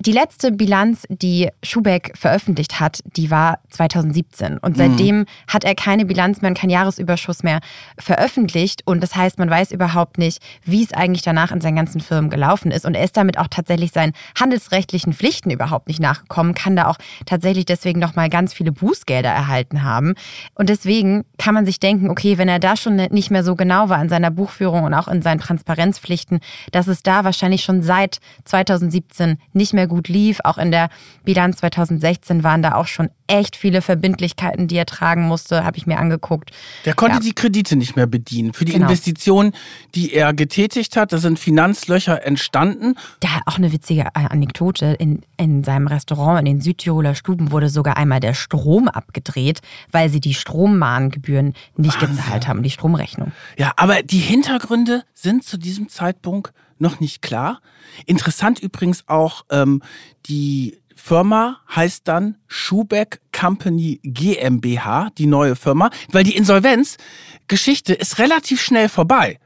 [0.00, 4.58] Die letzte Bilanz, die Schubeck veröffentlicht hat, die war 2017.
[4.58, 5.26] Und seitdem mhm.
[5.48, 7.58] hat er keine Bilanz mehr und keinen Jahresüberschuss mehr
[7.98, 8.82] veröffentlicht.
[8.84, 12.30] Und das heißt, man weiß überhaupt nicht, wie es eigentlich danach in seinen ganzen Firmen
[12.30, 12.86] gelaufen ist.
[12.86, 16.98] Und er ist damit auch tatsächlich seinen handelsrechtlichen Pflichten überhaupt nicht nachgekommen, kann da auch
[17.26, 20.14] tatsächlich deswegen nochmal ganz viele Bußgelder erhalten haben.
[20.54, 23.88] Und deswegen kann man sich denken, okay, wenn er da schon nicht mehr so genau
[23.88, 26.38] war in seiner Buchführung und auch in seinen Transparenzpflichten,
[26.70, 30.40] dass es da wahrscheinlich schon seit 2017 nicht mehr gut lief.
[30.44, 30.88] Auch in der
[31.24, 35.86] Bilanz 2016 waren da auch schon echt viele Verbindlichkeiten, die er tragen musste, habe ich
[35.86, 36.50] mir angeguckt.
[36.84, 37.22] Der konnte ja.
[37.22, 38.52] die Kredite nicht mehr bedienen.
[38.52, 38.86] Für die genau.
[38.86, 39.52] Investitionen,
[39.94, 42.94] die er getätigt hat, da sind Finanzlöcher entstanden.
[43.20, 44.96] Da auch eine witzige äh, Anekdote.
[44.98, 49.60] In, in seinem Restaurant in den Südtiroler Stuben wurde sogar einmal der Strom abgedreht,
[49.92, 52.16] weil sie die Strommahngebühren nicht Wahnsinn.
[52.16, 53.32] gezahlt haben, die Stromrechnung.
[53.58, 57.60] Ja, aber die Hintergründe sind zu diesem Zeitpunkt noch nicht klar.
[58.06, 59.82] Interessant übrigens auch ähm,
[60.26, 68.60] die Firma heißt dann Schubeck Company GmbH, die neue Firma, weil die Insolvenzgeschichte ist relativ
[68.60, 69.38] schnell vorbei,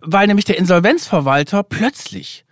[0.00, 2.44] weil nämlich der Insolvenzverwalter plötzlich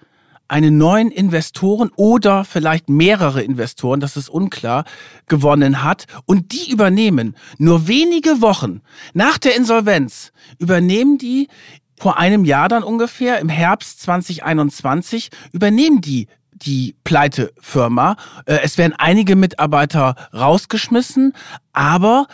[0.49, 4.85] einen neuen Investoren oder vielleicht mehrere Investoren, das ist unklar,
[5.29, 6.07] gewonnen hat.
[6.27, 8.83] Und die übernehmen nur wenige Wochen
[9.15, 11.49] nach der Insolvenz übernehmen die
[11.97, 16.27] vor einem Jahr dann ungefähr, im Herbst 2021, übernehmen die
[16.63, 18.17] die Pleitefirma.
[18.47, 21.33] Äh, es werden einige Mitarbeiter rausgeschmissen,
[21.73, 22.27] aber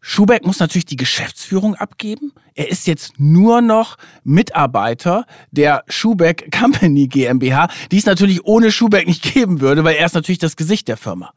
[0.00, 2.32] Schubeck muss natürlich die Geschäftsführung abgeben.
[2.54, 9.06] Er ist jetzt nur noch Mitarbeiter der Schubeck Company GmbH, die es natürlich ohne Schubeck
[9.06, 11.32] nicht geben würde, weil er ist natürlich das Gesicht der Firma.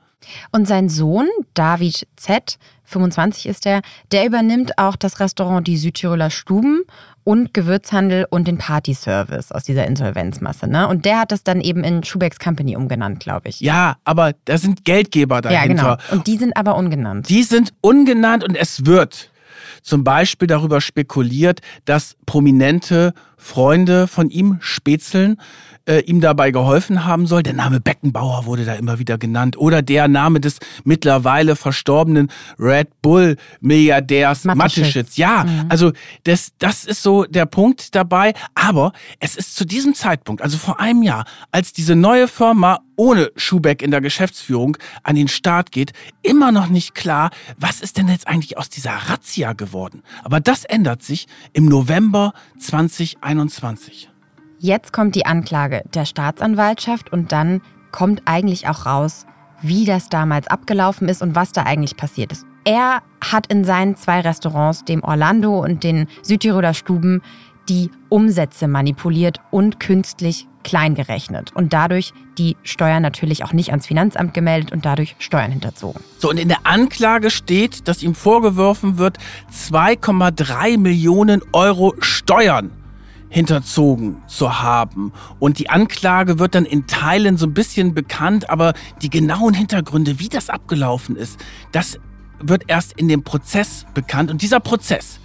[0.52, 6.30] Und sein Sohn, David Z., 25 ist er, der übernimmt auch das Restaurant Die Südtiroler
[6.30, 6.84] Stuben
[7.26, 10.68] und Gewürzhandel und den Party-Service aus dieser Insolvenzmasse.
[10.68, 10.88] Ne?
[10.88, 13.60] Und der hat das dann eben in Schubecks Company umgenannt, glaube ich.
[13.60, 15.84] Ja, aber da sind Geldgeber dahinter.
[15.84, 16.16] Ja, genau.
[16.16, 17.28] Und die sind aber ungenannt.
[17.28, 19.32] Die sind ungenannt und es wird
[19.82, 25.42] zum Beispiel darüber spekuliert, dass prominente Freunde von ihm spätzeln,
[25.88, 27.44] äh, ihm dabei geholfen haben soll.
[27.44, 29.58] Der Name Beckenbauer wurde da immer wieder genannt.
[29.58, 35.18] Oder der Name des mittlerweile verstorbenen Red Bull-Milliardärs Mateschitz.
[35.18, 35.66] Ja, mhm.
[35.70, 35.92] also
[36.24, 38.34] das, das ist so der Punkt dabei.
[38.54, 43.32] Aber es ist zu diesem Zeitpunkt, also vor einem Jahr, als diese neue Firma ohne
[43.36, 48.10] Schubeck in der Geschäftsführung an den Start geht, immer noch nicht klar, was ist denn
[48.10, 50.02] jetzt eigentlich aus dieser Razzia geworden.
[50.24, 54.10] Aber das ändert sich im November 2021.
[54.60, 59.28] Jetzt kommt die Anklage der Staatsanwaltschaft und dann kommt eigentlich auch raus,
[59.62, 62.46] wie das damals abgelaufen ist und was da eigentlich passiert ist.
[62.64, 67.22] Er hat in seinen zwei Restaurants, dem Orlando und den Südtiroler Stuben,
[67.70, 73.86] die Umsätze manipuliert und künstlich klein gerechnet und dadurch die Steuern natürlich auch nicht ans
[73.86, 76.02] Finanzamt gemeldet und dadurch Steuern hinterzogen.
[76.18, 79.18] So, und in der Anklage steht, dass ihm vorgeworfen wird,
[79.54, 82.72] 2,3 Millionen Euro Steuern
[83.30, 85.12] hinterzogen zu haben.
[85.40, 90.20] Und die Anklage wird dann in Teilen so ein bisschen bekannt, aber die genauen Hintergründe,
[90.20, 91.40] wie das abgelaufen ist,
[91.72, 92.00] das
[92.40, 94.32] wird erst in dem Prozess bekannt.
[94.32, 95.20] Und dieser Prozess,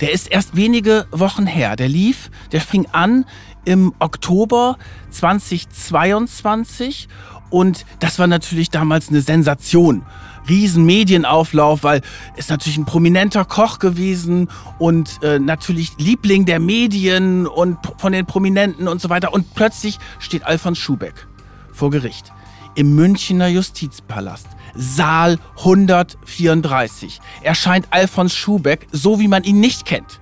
[0.00, 1.76] der ist erst wenige Wochen her.
[1.76, 3.24] Der lief, der fing an
[3.64, 4.78] im Oktober
[5.10, 7.08] 2022
[7.50, 10.06] und das war natürlich damals eine Sensation.
[10.48, 12.02] Riesen Medienauflauf, weil
[12.36, 18.26] es natürlich ein prominenter Koch gewesen und äh, natürlich Liebling der Medien und von den
[18.26, 19.32] Prominenten und so weiter.
[19.32, 21.26] Und plötzlich steht Alfons Schubeck
[21.72, 22.32] vor Gericht
[22.74, 24.46] im Münchner Justizpalast.
[24.74, 30.20] Saal 134 erscheint Alfons Schubeck, so wie man ihn nicht kennt.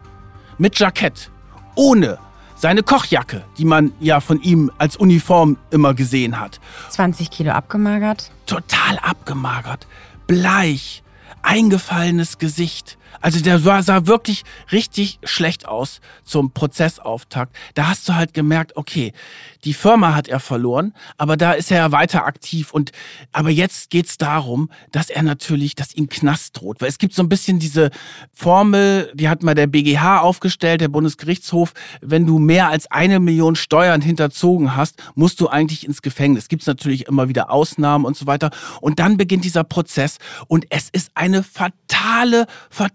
[0.59, 1.31] Mit Jackett,
[1.77, 2.19] ohne
[2.57, 6.61] seine Kochjacke, die man ja von ihm als Uniform immer gesehen hat.
[6.91, 8.31] 20 Kilo abgemagert?
[8.45, 9.87] Total abgemagert,
[10.31, 11.03] bleich,
[11.43, 12.99] eingefallenes Gesicht.
[13.21, 17.55] Also der sah wirklich richtig schlecht aus zum Prozessauftakt.
[17.75, 19.13] Da hast du halt gemerkt, okay,
[19.65, 22.73] die Firma hat er verloren, aber da ist er ja weiter aktiv.
[22.73, 22.93] Und
[23.33, 26.81] aber jetzt geht's darum, dass er natürlich, dass ihm Knast droht.
[26.81, 27.91] Weil es gibt so ein bisschen diese
[28.33, 33.57] Formel, die hat mal der BGH aufgestellt, der Bundesgerichtshof, wenn du mehr als eine Million
[33.57, 36.49] Steuern hinterzogen hast, musst du eigentlich ins Gefängnis.
[36.49, 38.51] Gibt es natürlich immer wieder Ausnahmen und so weiter.
[38.81, 42.47] Und dann beginnt dieser Prozess und es ist eine fatale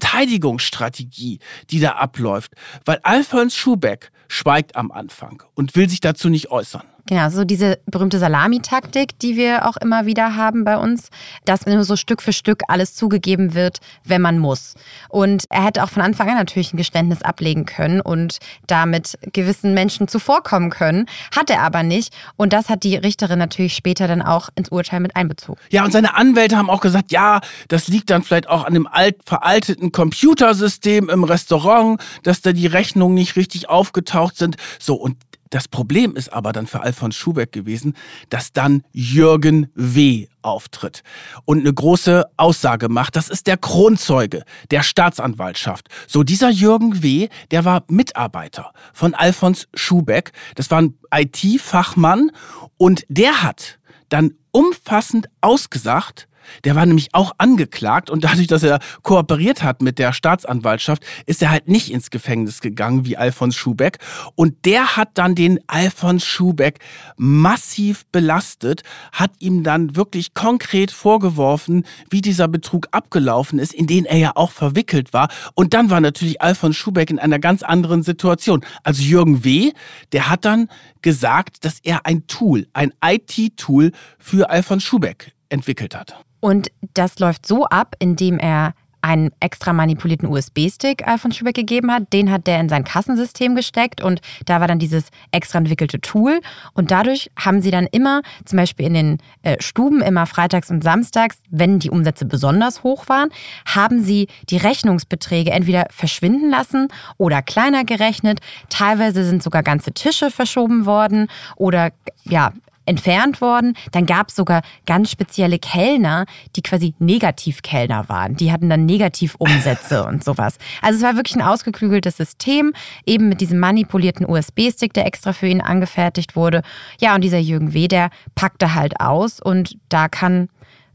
[0.06, 1.40] Verteidigungsstrategie,
[1.70, 2.52] die da abläuft.
[2.84, 6.86] Weil Alfons Schubeck schweigt am Anfang und will sich dazu nicht äußern.
[7.06, 11.10] Genau, so diese berühmte Salamitaktik, die wir auch immer wieder haben bei uns,
[11.44, 14.74] dass nur so Stück für Stück alles zugegeben wird, wenn man muss.
[15.08, 19.72] Und er hätte auch von Anfang an natürlich ein Geständnis ablegen können und damit gewissen
[19.72, 22.12] Menschen zuvorkommen können, hat er aber nicht.
[22.36, 25.60] Und das hat die Richterin natürlich später dann auch ins Urteil mit einbezogen.
[25.70, 28.88] Ja, und seine Anwälte haben auch gesagt, ja, das liegt dann vielleicht auch an dem
[28.88, 34.56] alt veralteten Computersystem im Restaurant, dass da die Rechnungen nicht richtig aufgetaucht sind.
[34.80, 35.16] So, und
[35.56, 37.94] das Problem ist aber dann für Alfons Schubeck gewesen,
[38.28, 40.26] dass dann Jürgen W.
[40.42, 41.02] auftritt
[41.46, 43.16] und eine große Aussage macht.
[43.16, 45.88] Das ist der Kronzeuge der Staatsanwaltschaft.
[46.06, 50.32] So, dieser Jürgen W., der war Mitarbeiter von Alfons Schubeck.
[50.56, 52.32] Das war ein IT-Fachmann
[52.76, 53.78] und der hat
[54.10, 56.28] dann umfassend ausgesagt,
[56.64, 61.42] der war nämlich auch angeklagt und dadurch, dass er kooperiert hat mit der Staatsanwaltschaft, ist
[61.42, 63.98] er halt nicht ins Gefängnis gegangen wie Alfons Schubeck.
[64.34, 66.78] Und der hat dann den Alfons Schubeck
[67.16, 68.82] massiv belastet,
[69.12, 74.32] hat ihm dann wirklich konkret vorgeworfen, wie dieser Betrug abgelaufen ist, in den er ja
[74.34, 75.28] auch verwickelt war.
[75.54, 78.64] Und dann war natürlich Alfons Schubeck in einer ganz anderen Situation.
[78.82, 79.72] Also Jürgen W.,
[80.12, 80.68] der hat dann
[81.02, 86.25] gesagt, dass er ein Tool, ein IT-Tool für Alfons Schubeck entwickelt hat.
[86.46, 92.12] Und das läuft so ab, indem er einen extra manipulierten USB-Stick Alfons Schübeck gegeben hat.
[92.12, 96.40] Den hat der in sein Kassensystem gesteckt und da war dann dieses extra entwickelte Tool.
[96.72, 100.84] Und dadurch haben sie dann immer, zum Beispiel in den äh, Stuben, immer freitags und
[100.84, 103.30] samstags, wenn die Umsätze besonders hoch waren,
[103.64, 106.86] haben sie die Rechnungsbeträge entweder verschwinden lassen
[107.18, 108.38] oder kleiner gerechnet.
[108.68, 111.26] Teilweise sind sogar ganze Tische verschoben worden
[111.56, 111.90] oder
[112.22, 112.52] ja,
[112.86, 113.74] entfernt worden.
[113.92, 116.24] Dann gab es sogar ganz spezielle Kellner,
[116.54, 118.36] die quasi Negativkellner waren.
[118.36, 120.58] Die hatten dann Negativumsätze und sowas.
[120.82, 122.72] Also es war wirklich ein ausgeklügeltes System,
[123.04, 126.62] eben mit diesem manipulierten USB-Stick, der extra für ihn angefertigt wurde.
[127.00, 130.48] Ja, und dieser Jürgen W., der packte halt aus und da kann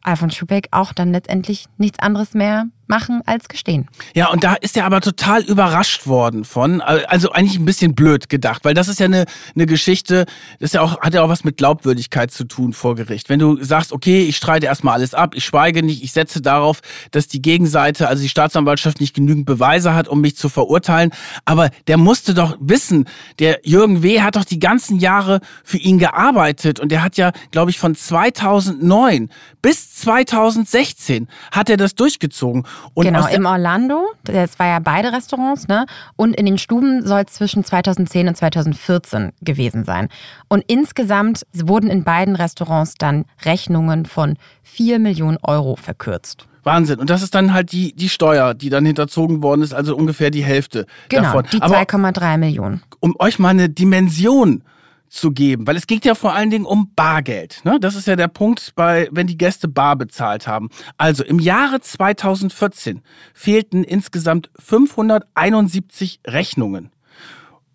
[0.04, 3.88] Alfons Schubeck auch dann letztendlich nichts anderes mehr machen als gestehen.
[4.14, 8.28] Ja, und da ist er aber total überrascht worden von, also eigentlich ein bisschen blöd
[8.28, 9.26] gedacht, weil das ist ja eine,
[9.56, 10.26] eine Geschichte,
[10.60, 13.30] das ja auch, hat ja auch was mit Glaubwürdigkeit zu tun vor Gericht.
[13.30, 16.82] Wenn du sagst, okay, ich streite erstmal alles ab, ich schweige nicht, ich setze darauf,
[17.12, 21.12] dass die Gegenseite, also die Staatsanwaltschaft nicht genügend Beweise hat, um mich zu verurteilen,
[21.46, 23.06] aber der musste doch wissen,
[23.40, 24.20] der Jürgen W.
[24.20, 27.96] hat doch die ganzen Jahre für ihn gearbeitet und der hat ja, glaube ich, von
[27.96, 29.30] 2009
[29.62, 32.66] bis 2016 hat er das durchgezogen.
[32.94, 35.86] Und genau, im Orlando, das war ja beide Restaurants, ne?
[36.16, 40.10] Und in den Stuben soll es zwischen 2010 und 2014 gewesen sein.
[40.48, 46.48] Und insgesamt wurden in beiden Restaurants dann Rechnungen von 4 Millionen Euro verkürzt.
[46.64, 47.00] Wahnsinn.
[47.00, 50.30] Und das ist dann halt die, die Steuer, die dann hinterzogen worden ist, also ungefähr
[50.30, 51.46] die Hälfte genau, davon.
[51.52, 52.84] Die 2,3 Millionen.
[53.00, 54.64] Um euch mal eine Dimension
[55.12, 57.60] zu geben, weil es geht ja vor allen Dingen um Bargeld.
[57.66, 57.80] Ne?
[57.80, 60.70] Das ist ja der Punkt, bei, wenn die Gäste bar bezahlt haben.
[60.98, 63.02] Also im Jahre 2014
[63.34, 66.92] fehlten insgesamt 571 Rechnungen.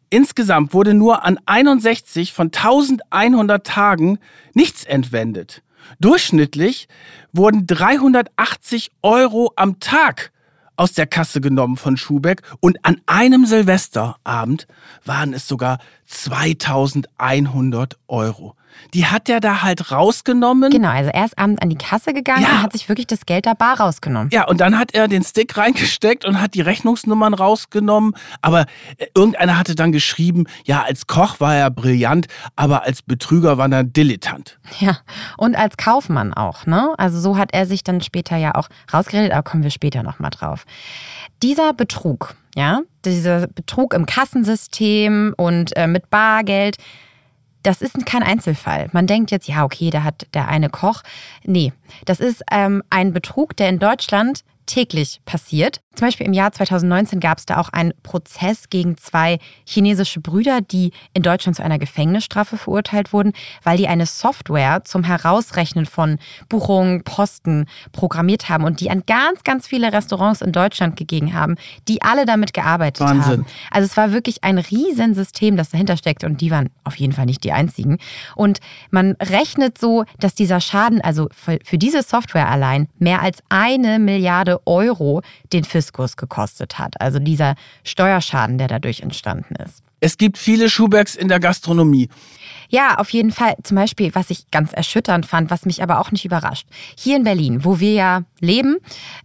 [0.08, 4.18] Insgesamt wurde nur an 61 von 1100 Tagen
[4.54, 5.62] nichts entwendet.
[6.00, 6.88] Durchschnittlich
[7.32, 10.32] wurden 380 Euro am Tag
[10.76, 14.66] aus der Kasse genommen von Schubeck und an einem Silvesterabend
[15.04, 18.54] waren es sogar 2100 Euro.
[18.94, 20.70] Die hat er da halt rausgenommen.
[20.70, 22.48] Genau, also er ist abends an die Kasse gegangen Ja.
[22.50, 24.30] und hat sich wirklich das Geld da bar rausgenommen.
[24.32, 28.14] Ja, und dann hat er den Stick reingesteckt und hat die Rechnungsnummern rausgenommen.
[28.42, 28.66] Aber
[28.98, 33.70] äh, irgendeiner hatte dann geschrieben, ja, als Koch war er brillant, aber als Betrüger war
[33.70, 34.58] er Dilettant.
[34.80, 34.98] Ja,
[35.36, 36.94] und als Kaufmann auch, ne?
[36.98, 40.30] Also so hat er sich dann später ja auch rausgeredet, aber kommen wir später nochmal
[40.30, 40.64] drauf.
[41.42, 46.76] Dieser Betrug, ja, dieser Betrug im Kassensystem und äh, mit Bargeld,
[47.66, 48.88] das ist kein Einzelfall.
[48.92, 51.02] Man denkt jetzt, ja, okay, da hat der eine Koch.
[51.42, 51.72] Nee,
[52.04, 55.80] das ist ähm, ein Betrug, der in Deutschland täglich passiert.
[55.96, 60.60] Zum Beispiel im Jahr 2019 gab es da auch einen Prozess gegen zwei chinesische Brüder,
[60.60, 63.32] die in Deutschland zu einer Gefängnisstrafe verurteilt wurden,
[63.62, 66.18] weil die eine Software zum Herausrechnen von
[66.50, 71.54] Buchungen, Posten programmiert haben und die an ganz, ganz viele Restaurants in Deutschland gegeben haben,
[71.88, 73.32] die alle damit gearbeitet Wahnsinn.
[73.32, 73.46] haben.
[73.70, 77.24] Also es war wirklich ein Riesensystem, das dahinter steckte und die waren auf jeden Fall
[77.24, 77.96] nicht die einzigen.
[78.34, 78.58] Und
[78.90, 83.98] man rechnet so, dass dieser Schaden, also für für diese Software allein, mehr als eine
[83.98, 85.22] Milliarde Euro
[85.52, 87.00] den Fiskus gekostet hat.
[87.00, 89.82] Also dieser Steuerschaden, der dadurch entstanden ist.
[90.00, 92.08] Es gibt viele Schuhbergs in der Gastronomie.
[92.68, 93.54] Ja, auf jeden Fall.
[93.62, 96.66] Zum Beispiel, was ich ganz erschütternd fand, was mich aber auch nicht überrascht.
[96.96, 98.76] Hier in Berlin, wo wir ja leben,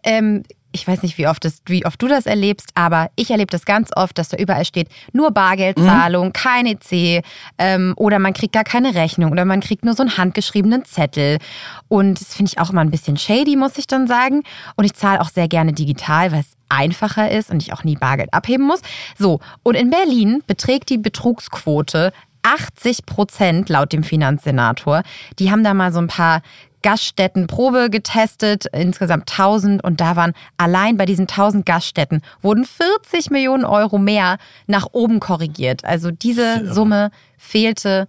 [0.03, 3.51] ähm, ich weiß nicht, wie oft, das, wie oft du das erlebst, aber ich erlebe
[3.51, 7.23] das ganz oft, dass da überall steht, nur Bargeldzahlung, kein EC
[7.57, 11.39] ähm, oder man kriegt gar keine Rechnung oder man kriegt nur so einen handgeschriebenen Zettel.
[11.87, 14.43] Und das finde ich auch immer ein bisschen shady, muss ich dann sagen.
[14.75, 17.95] Und ich zahle auch sehr gerne digital, weil es einfacher ist und ich auch nie
[17.95, 18.81] Bargeld abheben muss.
[19.17, 22.13] So, und in Berlin beträgt die Betrugsquote
[22.43, 25.03] 80 Prozent laut dem Finanzsenator.
[25.39, 26.41] Die haben da mal so ein paar
[26.81, 33.29] Gaststätten Probe getestet, insgesamt 1000 und da waren allein bei diesen 1000 Gaststätten wurden 40
[33.31, 35.85] Millionen Euro mehr nach oben korrigiert.
[35.85, 38.07] Also diese Summe fehlte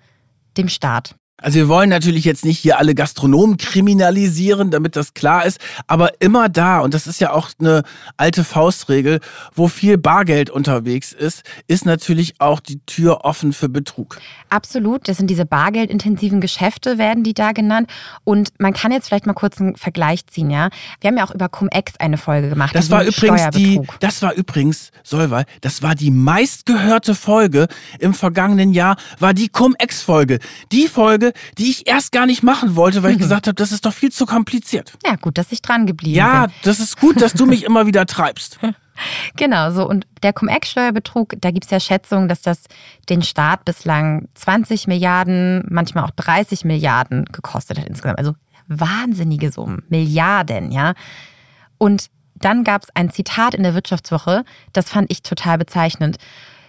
[0.57, 1.14] dem Staat.
[1.43, 6.20] Also wir wollen natürlich jetzt nicht hier alle Gastronomen kriminalisieren, damit das klar ist, aber
[6.20, 7.82] immer da, und das ist ja auch eine
[8.16, 9.20] alte Faustregel,
[9.55, 14.20] wo viel Bargeld unterwegs ist, ist natürlich auch die Tür offen für Betrug.
[14.49, 17.90] Absolut, das sind diese bargeldintensiven Geschäfte, werden die da genannt.
[18.24, 20.68] Und man kann jetzt vielleicht mal kurz einen Vergleich ziehen, ja.
[21.01, 22.74] Wir haben ja auch über Cum-Ex eine Folge gemacht.
[22.74, 27.66] Das diesen war übrigens die, das war übrigens, Solveig, das war die meistgehörte Folge
[27.99, 30.38] im vergangenen Jahr, war die Cum-Ex-Folge.
[30.70, 33.85] Die Folge, die ich erst gar nicht machen wollte, weil ich gesagt habe, das ist
[33.87, 34.93] doch viel zu kompliziert.
[35.05, 36.55] Ja, gut, dass ich dran geblieben Ja, bin.
[36.62, 38.59] das ist gut, dass du mich immer wieder treibst.
[39.37, 39.89] Genau, so.
[39.89, 42.64] Und der Cum-Ex-Steuerbetrug, da gibt es ja Schätzungen, dass das
[43.09, 48.18] den Staat bislang 20 Milliarden, manchmal auch 30 Milliarden gekostet hat insgesamt.
[48.18, 48.35] Also
[48.68, 50.95] wahnsinnige Summen, Milliarden, ja.
[51.78, 56.16] Und dann gab es ein Zitat in der Wirtschaftswoche, das fand ich total bezeichnend.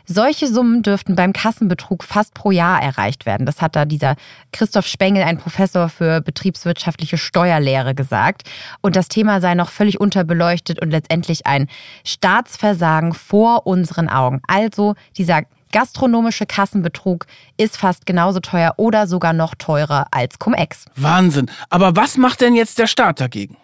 [0.06, 3.46] Solche Summen dürften beim Kassenbetrug fast pro Jahr erreicht werden.
[3.46, 4.16] Das hat da dieser
[4.52, 8.50] Christoph Spengel, ein Professor für betriebswirtschaftliche Steuerlehre, gesagt.
[8.82, 11.68] Und das Thema sei noch völlig unterbeleuchtet und letztendlich ein
[12.04, 14.42] Staatsversagen vor unseren Augen.
[14.48, 15.44] Also dieser
[15.74, 17.26] gastronomische Kassenbetrug
[17.58, 20.86] ist fast genauso teuer oder sogar noch teurer als Cum-Ex.
[20.96, 21.52] Wahnsinn.
[21.70, 23.58] Aber was macht denn jetzt der Staat dagegen?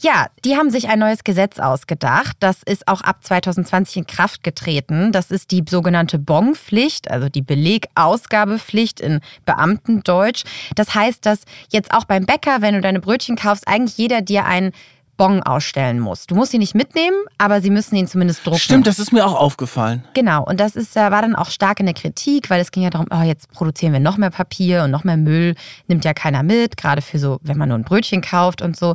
[0.00, 2.36] Ja, die haben sich ein neues Gesetz ausgedacht.
[2.40, 5.12] Das ist auch ab 2020 in Kraft getreten.
[5.12, 10.44] Das ist die sogenannte Bonpflicht, also die Belegausgabepflicht in Beamtendeutsch.
[10.76, 11.40] Das heißt, dass
[11.70, 14.72] jetzt auch beim Bäcker, wenn du deine Brötchen kaufst, eigentlich jeder dir einen
[15.16, 16.26] Bon ausstellen muss.
[16.26, 18.58] Du musst ihn nicht mitnehmen, aber sie müssen ihn zumindest drucken.
[18.58, 20.04] Stimmt, das ist mir auch aufgefallen.
[20.14, 22.82] Genau, und das ist, äh, war dann auch stark in der Kritik, weil es ging
[22.82, 25.54] ja darum, oh, jetzt produzieren wir noch mehr Papier und noch mehr Müll,
[25.88, 28.94] nimmt ja keiner mit, gerade für so, wenn man nur ein Brötchen kauft und so.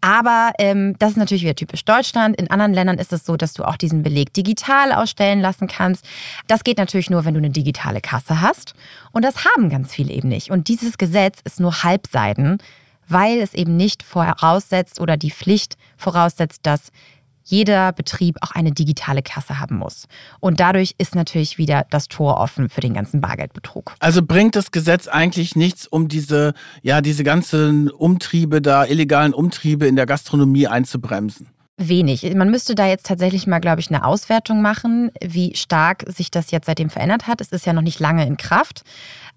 [0.00, 2.36] Aber ähm, das ist natürlich wieder typisch Deutschland.
[2.36, 6.04] In anderen Ländern ist es so, dass du auch diesen Beleg digital ausstellen lassen kannst.
[6.46, 8.74] Das geht natürlich nur, wenn du eine digitale Kasse hast.
[9.12, 10.50] Und das haben ganz viele eben nicht.
[10.50, 12.58] Und dieses Gesetz ist nur halbseiden,
[13.08, 16.90] weil es eben nicht voraussetzt oder die Pflicht voraussetzt, dass
[17.44, 20.06] jeder Betrieb auch eine digitale Kasse haben muss.
[20.40, 23.94] Und dadurch ist natürlich wieder das Tor offen für den ganzen Bargeldbetrug.
[24.00, 29.86] Also bringt das Gesetz eigentlich nichts, um diese, ja, diese ganzen Umtriebe da, illegalen Umtriebe
[29.86, 31.48] in der Gastronomie einzubremsen.
[31.76, 32.22] Wenig.
[32.36, 36.52] Man müsste da jetzt tatsächlich mal, glaube ich, eine Auswertung machen, wie stark sich das
[36.52, 37.40] jetzt seitdem verändert hat.
[37.40, 38.82] Es ist ja noch nicht lange in Kraft.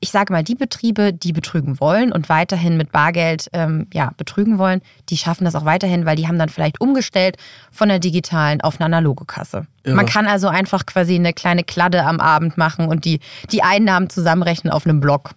[0.01, 4.59] Ich sage mal, die Betriebe, die betrügen wollen und weiterhin mit Bargeld ähm, ja, betrügen
[4.59, 7.37] wollen, die schaffen das auch weiterhin, weil die haben dann vielleicht umgestellt
[7.71, 9.65] von der digitalen auf eine analoge Kasse.
[9.83, 9.95] Ja.
[9.95, 13.19] Man kann also einfach quasi eine kleine Kladde am Abend machen und die,
[13.51, 15.31] die Einnahmen zusammenrechnen auf einem Block.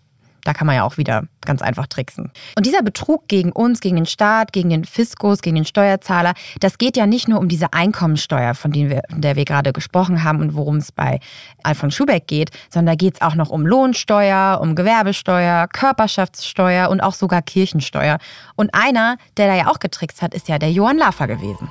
[0.45, 2.31] Da kann man ja auch wieder ganz einfach tricksen.
[2.57, 6.79] Und dieser Betrug gegen uns, gegen den Staat, gegen den Fiskus, gegen den Steuerzahler, das
[6.79, 10.41] geht ja nicht nur um diese Einkommensteuer, von der wir, der wir gerade gesprochen haben
[10.41, 11.21] und worum es bei
[11.63, 17.01] Alfons Schubeck geht, sondern da geht es auch noch um Lohnsteuer, um Gewerbesteuer, Körperschaftssteuer und
[17.01, 18.19] auch sogar Kirchensteuer.
[18.57, 21.71] Und einer, der da ja auch getrickst hat, ist ja der Johann Lafer gewesen.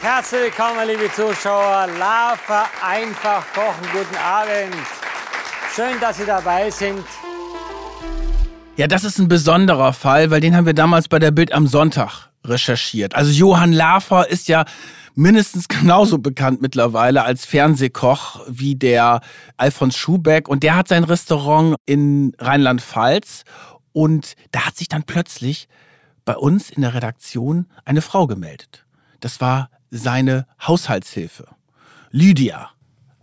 [0.00, 1.88] Herzlich willkommen, liebe Zuschauer.
[1.98, 3.88] Lava einfach kochen.
[3.92, 5.07] Guten Abend.
[5.78, 7.04] Schön, dass Sie dabei sind.
[8.76, 11.68] Ja, das ist ein besonderer Fall, weil den haben wir damals bei der Bild am
[11.68, 13.14] Sonntag recherchiert.
[13.14, 14.64] Also Johann Lafer ist ja
[15.14, 19.20] mindestens genauso bekannt mittlerweile als Fernsehkoch wie der
[19.56, 23.44] Alfons Schubeck und der hat sein Restaurant in Rheinland-Pfalz
[23.92, 25.68] und da hat sich dann plötzlich
[26.24, 28.84] bei uns in der Redaktion eine Frau gemeldet.
[29.20, 31.46] Das war seine Haushaltshilfe.
[32.10, 32.70] Lydia.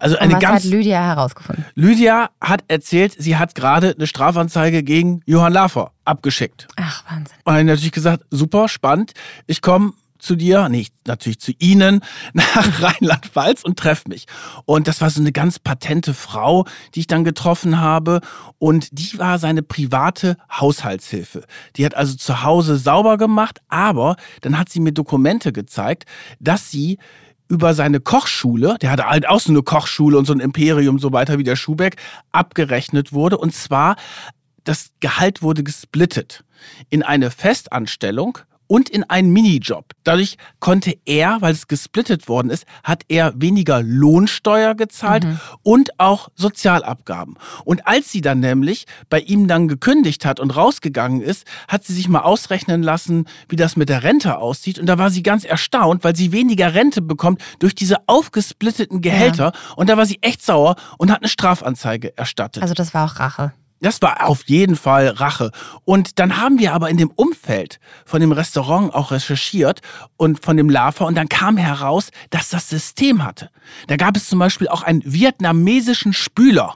[0.05, 1.65] Also eine Und was ganz hat Lydia herausgefunden?
[1.73, 6.67] Lydia hat erzählt, sie hat gerade eine Strafanzeige gegen Johann Lafer abgeschickt.
[6.75, 7.35] Ach, Wahnsinn.
[7.43, 9.13] Und dann hat natürlich gesagt, super, spannend.
[9.47, 12.01] Ich komme zu dir, nee, natürlich zu Ihnen
[12.33, 14.27] nach Rheinland-Pfalz und treffe mich.
[14.65, 18.21] Und das war so eine ganz patente Frau, die ich dann getroffen habe.
[18.59, 21.45] Und die war seine private Haushaltshilfe.
[21.77, 26.05] Die hat also zu Hause sauber gemacht, aber dann hat sie mir Dokumente gezeigt,
[26.39, 26.99] dass sie
[27.47, 31.11] über seine Kochschule, der hatte halt auch so eine Kochschule und so ein Imperium, so
[31.11, 31.97] weiter wie der Schubeck,
[32.31, 33.37] abgerechnet wurde.
[33.37, 33.95] Und zwar,
[34.63, 36.43] das Gehalt wurde gesplittet
[36.89, 39.91] in eine Festanstellung und in einen Minijob.
[40.03, 45.39] Dadurch konnte er, weil es gesplittet worden ist, hat er weniger Lohnsteuer gezahlt Mhm.
[45.63, 47.35] und auch Sozialabgaben.
[47.63, 51.93] Und als sie dann nämlich bei ihm dann gekündigt hat und rausgegangen ist, hat sie
[51.93, 54.79] sich mal ausrechnen lassen, wie das mit der Rente aussieht.
[54.79, 59.51] Und da war sie ganz erstaunt, weil sie weniger Rente bekommt durch diese aufgesplitteten Gehälter.
[59.75, 62.63] Und da war sie echt sauer und hat eine Strafanzeige erstattet.
[62.63, 63.53] Also das war auch Rache.
[63.81, 65.51] Das war auf jeden Fall Rache.
[65.83, 69.81] Und dann haben wir aber in dem Umfeld von dem Restaurant auch recherchiert
[70.17, 73.49] und von dem Lava und dann kam heraus, dass das System hatte.
[73.87, 76.75] Da gab es zum Beispiel auch einen vietnamesischen Spüler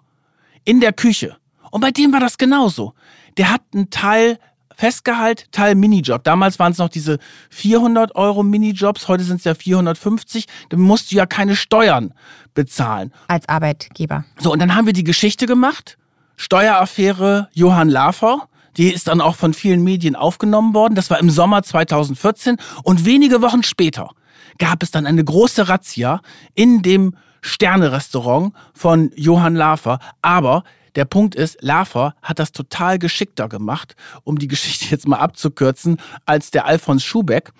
[0.65, 1.37] in der Küche.
[1.71, 2.93] Und bei dem war das genauso.
[3.37, 4.37] Der hat einen Teil
[4.75, 6.23] Festgehalt, Teil Minijob.
[6.23, 7.19] Damals waren es noch diese
[7.49, 10.45] 400 Euro Minijobs, heute sind es ja 450.
[10.69, 12.13] Dann musst du ja keine Steuern
[12.53, 13.11] bezahlen.
[13.27, 14.23] Als Arbeitgeber.
[14.37, 15.97] So, und dann haben wir die Geschichte gemacht.
[16.39, 18.47] Steueraffäre Johann Lafer.
[18.77, 20.95] Die ist dann auch von vielen Medien aufgenommen worden.
[20.95, 22.55] Das war im Sommer 2014.
[22.83, 24.11] Und wenige Wochen später
[24.57, 26.21] gab es dann eine große Razzia
[26.55, 29.99] in dem Sterne-Restaurant von Johann Lafer.
[30.21, 30.63] Aber
[30.95, 35.97] der Punkt ist, Lafer hat das total geschickter gemacht, um die Geschichte jetzt mal abzukürzen,
[36.25, 37.51] als der Alfons Schubeck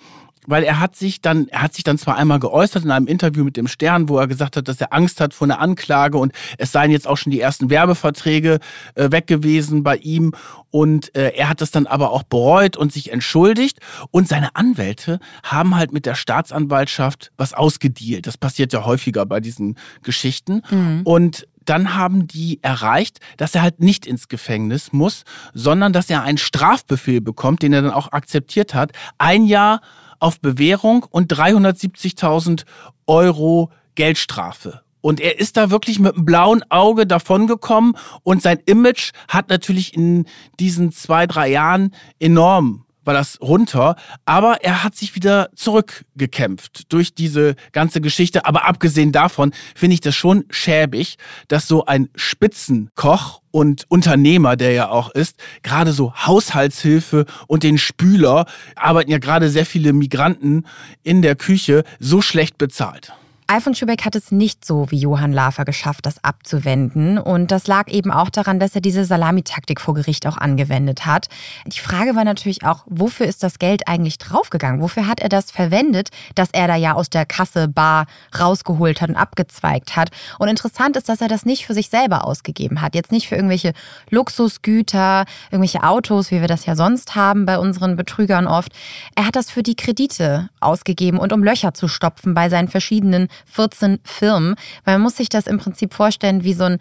[0.46, 3.44] weil er hat sich dann, er hat sich dann zwar einmal geäußert in einem Interview
[3.44, 6.32] mit dem Stern, wo er gesagt hat, dass er Angst hat vor einer Anklage und
[6.58, 8.58] es seien jetzt auch schon die ersten Werbeverträge
[8.94, 10.32] äh, weg gewesen bei ihm
[10.70, 13.78] und äh, er hat das dann aber auch bereut und sich entschuldigt
[14.10, 18.26] und seine Anwälte haben halt mit der Staatsanwaltschaft was ausgedealt.
[18.26, 20.62] Das passiert ja häufiger bei diesen Geschichten
[21.04, 25.24] und dann haben die erreicht, dass er halt nicht ins Gefängnis muss,
[25.54, 28.92] sondern dass er einen Strafbefehl bekommt, den er dann auch akzeptiert hat.
[29.18, 29.80] Ein Jahr
[30.20, 32.64] auf Bewährung und 370.000
[33.06, 34.82] Euro Geldstrafe.
[35.00, 39.94] Und er ist da wirklich mit einem blauen Auge davongekommen und sein Image hat natürlich
[39.94, 40.26] in
[40.60, 47.14] diesen zwei, drei Jahren enorm war das runter, aber er hat sich wieder zurückgekämpft durch
[47.14, 48.46] diese ganze Geschichte.
[48.46, 51.16] Aber abgesehen davon finde ich das schon schäbig,
[51.48, 57.78] dass so ein Spitzenkoch und Unternehmer, der ja auch ist, gerade so Haushaltshilfe und den
[57.78, 58.46] Spüler,
[58.76, 60.66] arbeiten ja gerade sehr viele Migranten
[61.02, 63.12] in der Küche, so schlecht bezahlt.
[63.50, 67.18] Alfons Schübeck hat es nicht so wie Johann Lafer geschafft, das abzuwenden.
[67.18, 71.26] Und das lag eben auch daran, dass er diese Salamitaktik vor Gericht auch angewendet hat.
[71.66, 74.80] Die Frage war natürlich auch, wofür ist das Geld eigentlich draufgegangen?
[74.80, 78.06] Wofür hat er das verwendet, dass er da ja aus der Kasse bar
[78.38, 80.10] rausgeholt hat und abgezweigt hat?
[80.38, 82.94] Und interessant ist, dass er das nicht für sich selber ausgegeben hat.
[82.94, 83.72] Jetzt nicht für irgendwelche
[84.10, 88.70] Luxusgüter, irgendwelche Autos, wie wir das ja sonst haben bei unseren Betrügern oft.
[89.16, 93.26] Er hat das für die Kredite ausgegeben und um Löcher zu stopfen bei seinen verschiedenen
[93.46, 94.56] 14 Firmen.
[94.84, 96.78] Weil man muss sich das im Prinzip vorstellen wie so ein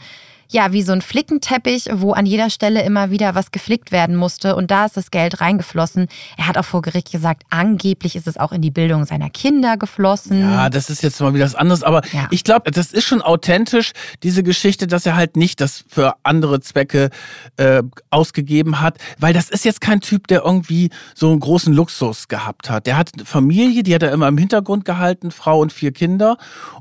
[0.51, 4.55] ja, wie so ein Flickenteppich, wo an jeder Stelle immer wieder was geflickt werden musste.
[4.55, 6.07] Und da ist das Geld reingeflossen.
[6.37, 9.77] Er hat auch vor Gericht gesagt, angeblich ist es auch in die Bildung seiner Kinder
[9.77, 10.41] geflossen.
[10.41, 11.83] Ja, das ist jetzt mal wieder was anderes.
[11.83, 12.27] Aber Ja.
[12.31, 13.91] ich glaube, das ist schon authentisch,
[14.23, 17.09] diese Geschichte, dass er halt nicht das für andere Zwecke
[17.57, 18.97] äh, ausgegeben hat.
[19.19, 22.87] Weil das ist jetzt kein Typ, der irgendwie so einen großen Luxus gehabt hat.
[22.87, 26.37] Der hat eine Familie, die hat er immer im Hintergrund gehalten, Frau und vier Kinder.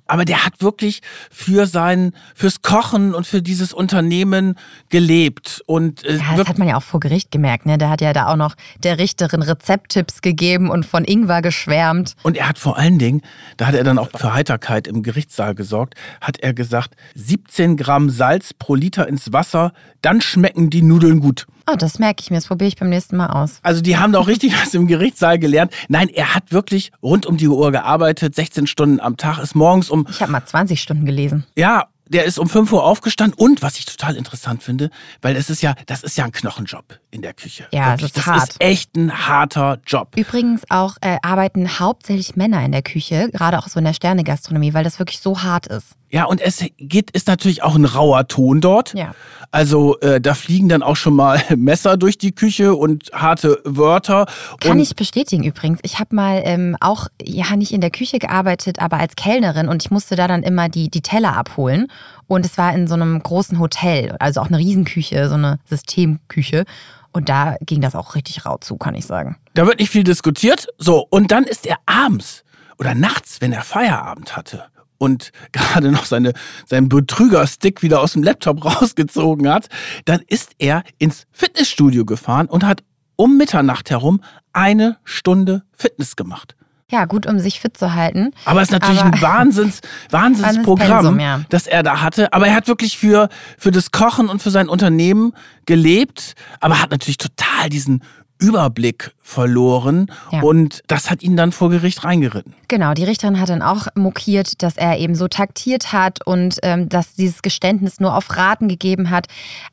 [0.07, 4.55] Aber der hat wirklich für sein, fürs Kochen und für diese dieses Unternehmen
[4.89, 5.63] gelebt.
[5.67, 7.67] Und, äh, Ja, das hat man ja auch vor Gericht gemerkt.
[7.67, 7.77] Ne?
[7.77, 8.55] Der hat ja da auch noch
[8.85, 12.15] der Richterin Rezepttipps gegeben und von Ingwer geschwärmt.
[12.23, 13.23] Und er hat vor allen Dingen,
[13.57, 18.11] da hat er dann auch für Heiterkeit im Gerichtssaal gesorgt, hat er gesagt, 17 Gramm
[18.11, 21.47] Salz pro Liter ins Wasser, dann schmecken die Nudeln gut.
[21.71, 22.37] Oh, das merke ich mir.
[22.37, 23.59] Das probiere ich beim nächsten Mal aus.
[23.63, 25.73] Also die haben da auch richtig was im Gerichtssaal gelernt.
[25.89, 29.91] Nein, er hat wirklich rund um die Uhr gearbeitet, 16 Stunden am Tag, ist morgens
[29.91, 31.45] um, Ich habe mal 20 Stunden gelesen.
[31.57, 34.91] ja, der ist um 5 Uhr aufgestanden und was ich total interessant finde,
[35.23, 37.67] weil es ist ja, das ist ja ein Knochenjob in der Küche.
[37.73, 38.49] Ja, Wirklich, es ist das hart.
[38.51, 40.13] ist echt ein harter Job.
[40.17, 44.75] Übrigens auch äh, arbeiten hauptsächlich Männer in der Küche, gerade auch so in der Sternegastronomie,
[44.75, 45.99] weil das wirklich so hart ist.
[46.11, 48.95] Ja, und es geht, ist natürlich auch ein rauer Ton dort.
[48.95, 49.13] Ja.
[49.51, 54.27] Also äh, da fliegen dann auch schon mal Messer durch die Küche und harte Wörter.
[54.61, 55.81] Kann ich bestätigen übrigens.
[55.83, 59.83] Ich habe mal ähm, auch, ja, nicht in der Küche gearbeitet, aber als Kellnerin und
[59.83, 61.89] ich musste da dann immer die, die Teller abholen.
[62.27, 66.65] Und es war in so einem großen Hotel, also auch eine Riesenküche, so eine Systemküche.
[67.13, 69.37] Und da ging das auch richtig rau zu, kann ich sagen.
[69.55, 70.69] Da wird nicht viel diskutiert.
[70.77, 72.45] So, und dann ist er abends
[72.79, 74.65] oder nachts, wenn er Feierabend hatte
[74.99, 76.35] und gerade noch seine,
[76.67, 79.69] seinen Betrügerstick wieder aus dem Laptop rausgezogen hat,
[80.05, 82.83] dann ist er ins Fitnessstudio gefahren und hat
[83.17, 84.21] um Mitternacht herum
[84.53, 86.55] eine Stunde Fitness gemacht.
[86.91, 88.30] Ja, gut, um sich fit zu halten.
[88.47, 89.80] Aber es ist natürlich Aber- ein Wahnsinns,
[90.11, 91.41] Wahnsinnsprogramm, Wahnsinnspensum, ja.
[91.51, 92.32] das er da hatte.
[92.32, 93.28] Aber er hat wirklich für,
[93.59, 95.34] für das Kochen und für sein Unternehmen
[95.66, 98.03] gelebt, aber hat natürlich total diesen
[98.39, 100.41] Überblick verloren Ja.
[100.43, 102.55] und das hat ihn dann vor Gericht reingeritten.
[102.68, 106.89] Genau, die Richterin hat dann auch mokiert, dass er eben so taktiert hat und ähm,
[106.89, 109.26] dass dieses Geständnis nur auf Raten gegeben hat.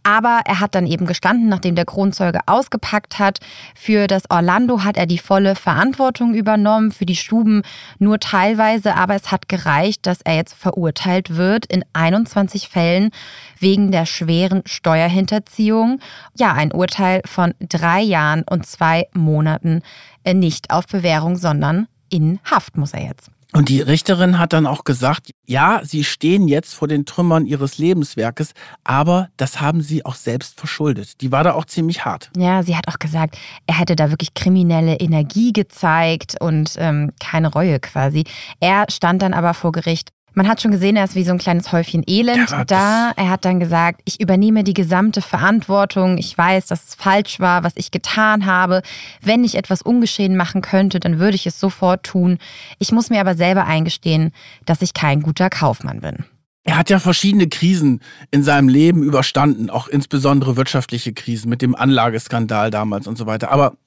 [0.04, 3.40] Aber er hat dann eben gestanden, nachdem der Kronzeuge ausgepackt hat.
[3.76, 7.62] Für das Orlando hat er die volle Verantwortung übernommen, für die Stuben
[8.00, 13.12] nur teilweise, aber es hat gereicht, dass er jetzt verurteilt wird in 21 Fällen
[13.60, 16.00] wegen der schweren Steuerhinterziehung.
[16.38, 19.82] Ja, ein Urteil von drei Jahren und zwei Monaten
[20.24, 23.30] äh, nicht auf Bewährung, sondern in Haft muss er jetzt.
[23.56, 27.78] Und die Richterin hat dann auch gesagt, ja, sie stehen jetzt vor den Trümmern ihres
[27.78, 28.52] Lebenswerkes,
[28.84, 31.22] aber das haben sie auch selbst verschuldet.
[31.22, 32.32] Die war da auch ziemlich hart.
[32.36, 37.48] Ja, sie hat auch gesagt, er hätte da wirklich kriminelle Energie gezeigt und ähm, keine
[37.48, 38.26] Reue quasi.
[38.60, 40.10] Er stand dann aber vor Gericht.
[40.36, 43.12] Man hat schon gesehen, er ist wie so ein kleines Häufchen Elend Ja, da.
[43.16, 46.18] Er hat dann gesagt, ich übernehme die gesamte Verantwortung.
[46.18, 48.82] Ich weiß, dass es falsch war, was ich getan habe.
[49.22, 52.38] Wenn ich etwas ungeschehen machen könnte, dann würde ich es sofort tun.
[52.80, 54.34] Ich muss mir aber selber eingestehen,
[54.66, 56.26] dass ich kein guter Kaufmann bin.
[56.66, 61.76] Er hat ja verschiedene Krisen in seinem Leben überstanden, auch insbesondere wirtschaftliche Krisen mit dem
[61.76, 63.52] Anlageskandal damals und so weiter.
[63.52, 63.78] Aber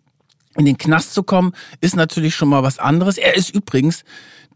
[0.56, 3.18] in den Knast zu kommen, ist natürlich schon mal was anderes.
[3.18, 4.02] Er ist übrigens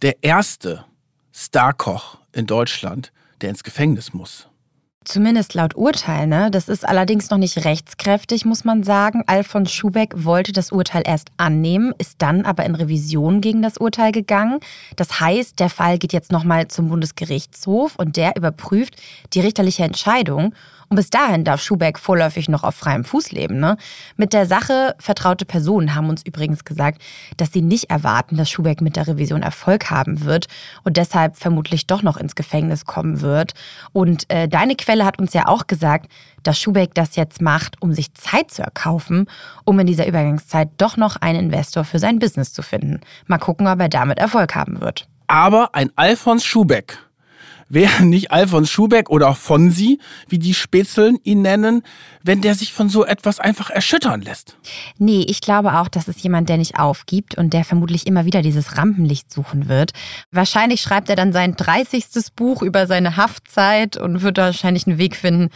[0.00, 0.84] der erste
[1.32, 4.48] Starkoch in Deutschland, der ins Gefängnis muss.
[5.04, 6.48] Zumindest laut Urteil, ne?
[6.52, 9.24] Das ist allerdings noch nicht rechtskräftig, muss man sagen.
[9.26, 14.12] Alfons Schubeck wollte das Urteil erst annehmen, ist dann aber in Revision gegen das Urteil
[14.12, 14.60] gegangen.
[14.94, 18.94] Das heißt, der Fall geht jetzt nochmal zum Bundesgerichtshof und der überprüft
[19.32, 20.54] die richterliche Entscheidung.
[20.92, 23.58] Und bis dahin darf Schubeck vorläufig noch auf freiem Fuß leben.
[23.58, 23.78] Ne?
[24.18, 27.00] Mit der Sache vertraute Personen haben uns übrigens gesagt,
[27.38, 30.48] dass sie nicht erwarten, dass Schubeck mit der Revision Erfolg haben wird
[30.84, 33.54] und deshalb vermutlich doch noch ins Gefängnis kommen wird.
[33.94, 36.12] Und äh, deine Quelle hat uns ja auch gesagt,
[36.42, 39.30] dass Schubeck das jetzt macht, um sich Zeit zu erkaufen,
[39.64, 43.00] um in dieser Übergangszeit doch noch einen Investor für sein Business zu finden.
[43.24, 45.08] Mal gucken, ob er damit Erfolg haben wird.
[45.26, 46.98] Aber ein Alfons Schubeck
[47.72, 49.98] wäre nicht Alfons Schubeck oder Fonsi,
[50.28, 51.82] wie die Spätzeln ihn nennen,
[52.22, 54.56] wenn der sich von so etwas einfach erschüttern lässt.
[54.98, 58.42] Nee, ich glaube auch, das ist jemand, der nicht aufgibt und der vermutlich immer wieder
[58.42, 59.92] dieses Rampenlicht suchen wird.
[60.30, 62.04] Wahrscheinlich schreibt er dann sein 30.
[62.36, 65.50] Buch über seine Haftzeit und wird wahrscheinlich einen Weg finden,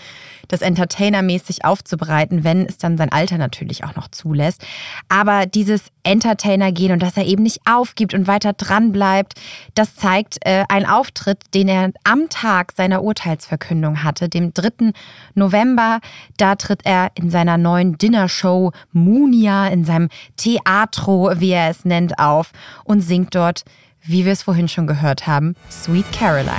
[0.48, 4.64] das entertainermäßig aufzubereiten, wenn es dann sein Alter natürlich auch noch zulässt.
[5.08, 9.34] Aber dieses Entertainer-Gehen und dass er eben nicht aufgibt und weiter dran bleibt,
[9.74, 14.92] das zeigt äh, ein Auftritt, den er am Tag seiner Urteilsverkündung hatte, dem 3.
[15.34, 16.00] November.
[16.36, 22.18] Da tritt er in seiner neuen Dinnershow Munia, in seinem Teatro, wie er es nennt,
[22.18, 22.52] auf
[22.84, 23.64] und singt dort,
[24.02, 26.50] wie wir es vorhin schon gehört haben, Sweet Caroline.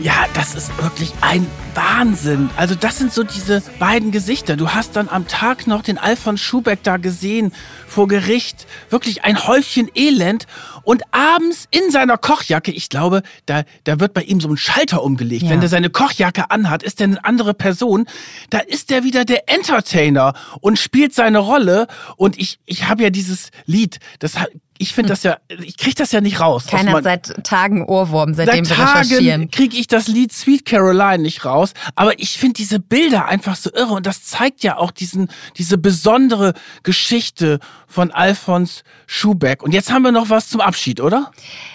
[0.00, 2.50] Ja, das ist wirklich ein Wahnsinn.
[2.56, 4.56] Also das sind so diese beiden Gesichter.
[4.56, 7.52] Du hast dann am Tag noch den Alfons Schubeck da gesehen
[7.86, 8.66] vor Gericht.
[8.90, 10.46] Wirklich ein Häufchen Elend.
[10.82, 15.02] Und abends in seiner Kochjacke, ich glaube, da, da wird bei ihm so ein Schalter
[15.02, 15.44] umgelegt.
[15.44, 15.50] Ja.
[15.50, 18.06] Wenn der seine Kochjacke anhat, ist er eine andere Person.
[18.50, 21.86] Da ist er wieder der Entertainer und spielt seine Rolle.
[22.16, 24.36] Und ich, ich habe ja dieses Lied, das
[24.78, 26.66] ich finde das ja, ich kriege das ja nicht raus.
[26.66, 29.40] Keiner hat seit Tagen Ohrwurm, seitdem Seit wir recherchieren.
[29.42, 31.74] Tagen kriege ich das Lied Sweet Caroline nicht raus.
[31.94, 33.94] Aber ich finde diese Bilder einfach so irre.
[33.94, 39.62] Und das zeigt ja auch diesen, diese besondere Geschichte von Alfons Schubeck.
[39.62, 41.30] Und jetzt haben wir noch was zum Abschied, oder?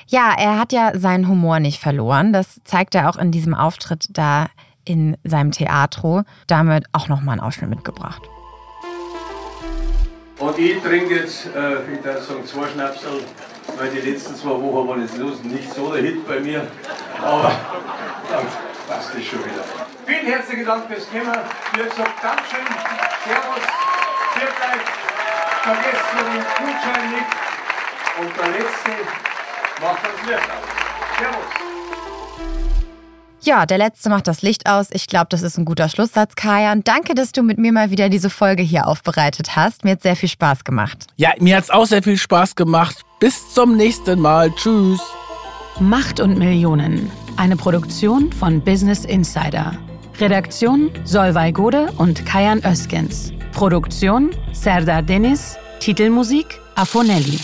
[0.08, 2.34] Ja, er hat ja seinen Humor nicht verloren.
[2.34, 4.48] Das zeigt er auch in diesem Auftritt da
[4.84, 6.24] in seinem Theatro.
[6.48, 8.22] Damit auch nochmal einen Ausschnitt mitgebracht.
[10.40, 13.24] Und ich trinke jetzt, äh, ich darf sagen, zwei Schnapsel,
[13.78, 16.66] weil die letzten zwei Wochen waren jetzt los nicht so der Hit bei mir.
[17.22, 17.52] Aber
[18.30, 18.46] dann
[18.88, 19.66] passt das schon wieder.
[20.06, 21.38] Vielen herzlichen Dank fürs Kommen.
[21.74, 22.66] Wie gesagt, Dankeschön,
[23.26, 23.64] Servus,
[24.36, 24.86] Viert euch,
[25.62, 27.32] vergesst den Gutschein nicht.
[28.20, 28.92] Und der letzte
[29.82, 31.18] macht Licht aus.
[31.20, 31.69] Servus.
[33.42, 34.88] Ja, der letzte macht das Licht aus.
[34.92, 36.84] Ich glaube, das ist ein guter Schlusssatz, Kajan.
[36.84, 39.86] Danke, dass du mit mir mal wieder diese Folge hier aufbereitet hast.
[39.86, 41.08] Mir hat sehr viel Spaß gemacht.
[41.16, 42.98] Ja, mir hat's auch sehr viel Spaß gemacht.
[43.20, 44.52] Bis zum nächsten Mal.
[44.56, 45.00] Tschüss.
[45.80, 47.10] Macht und Millionen.
[47.38, 49.74] Eine Produktion von Business Insider.
[50.20, 53.32] Redaktion Solvay Gode und Kajan Öskens.
[53.54, 55.58] Produktion Serdar Deniz.
[55.80, 57.40] Titelmusik Afonelli.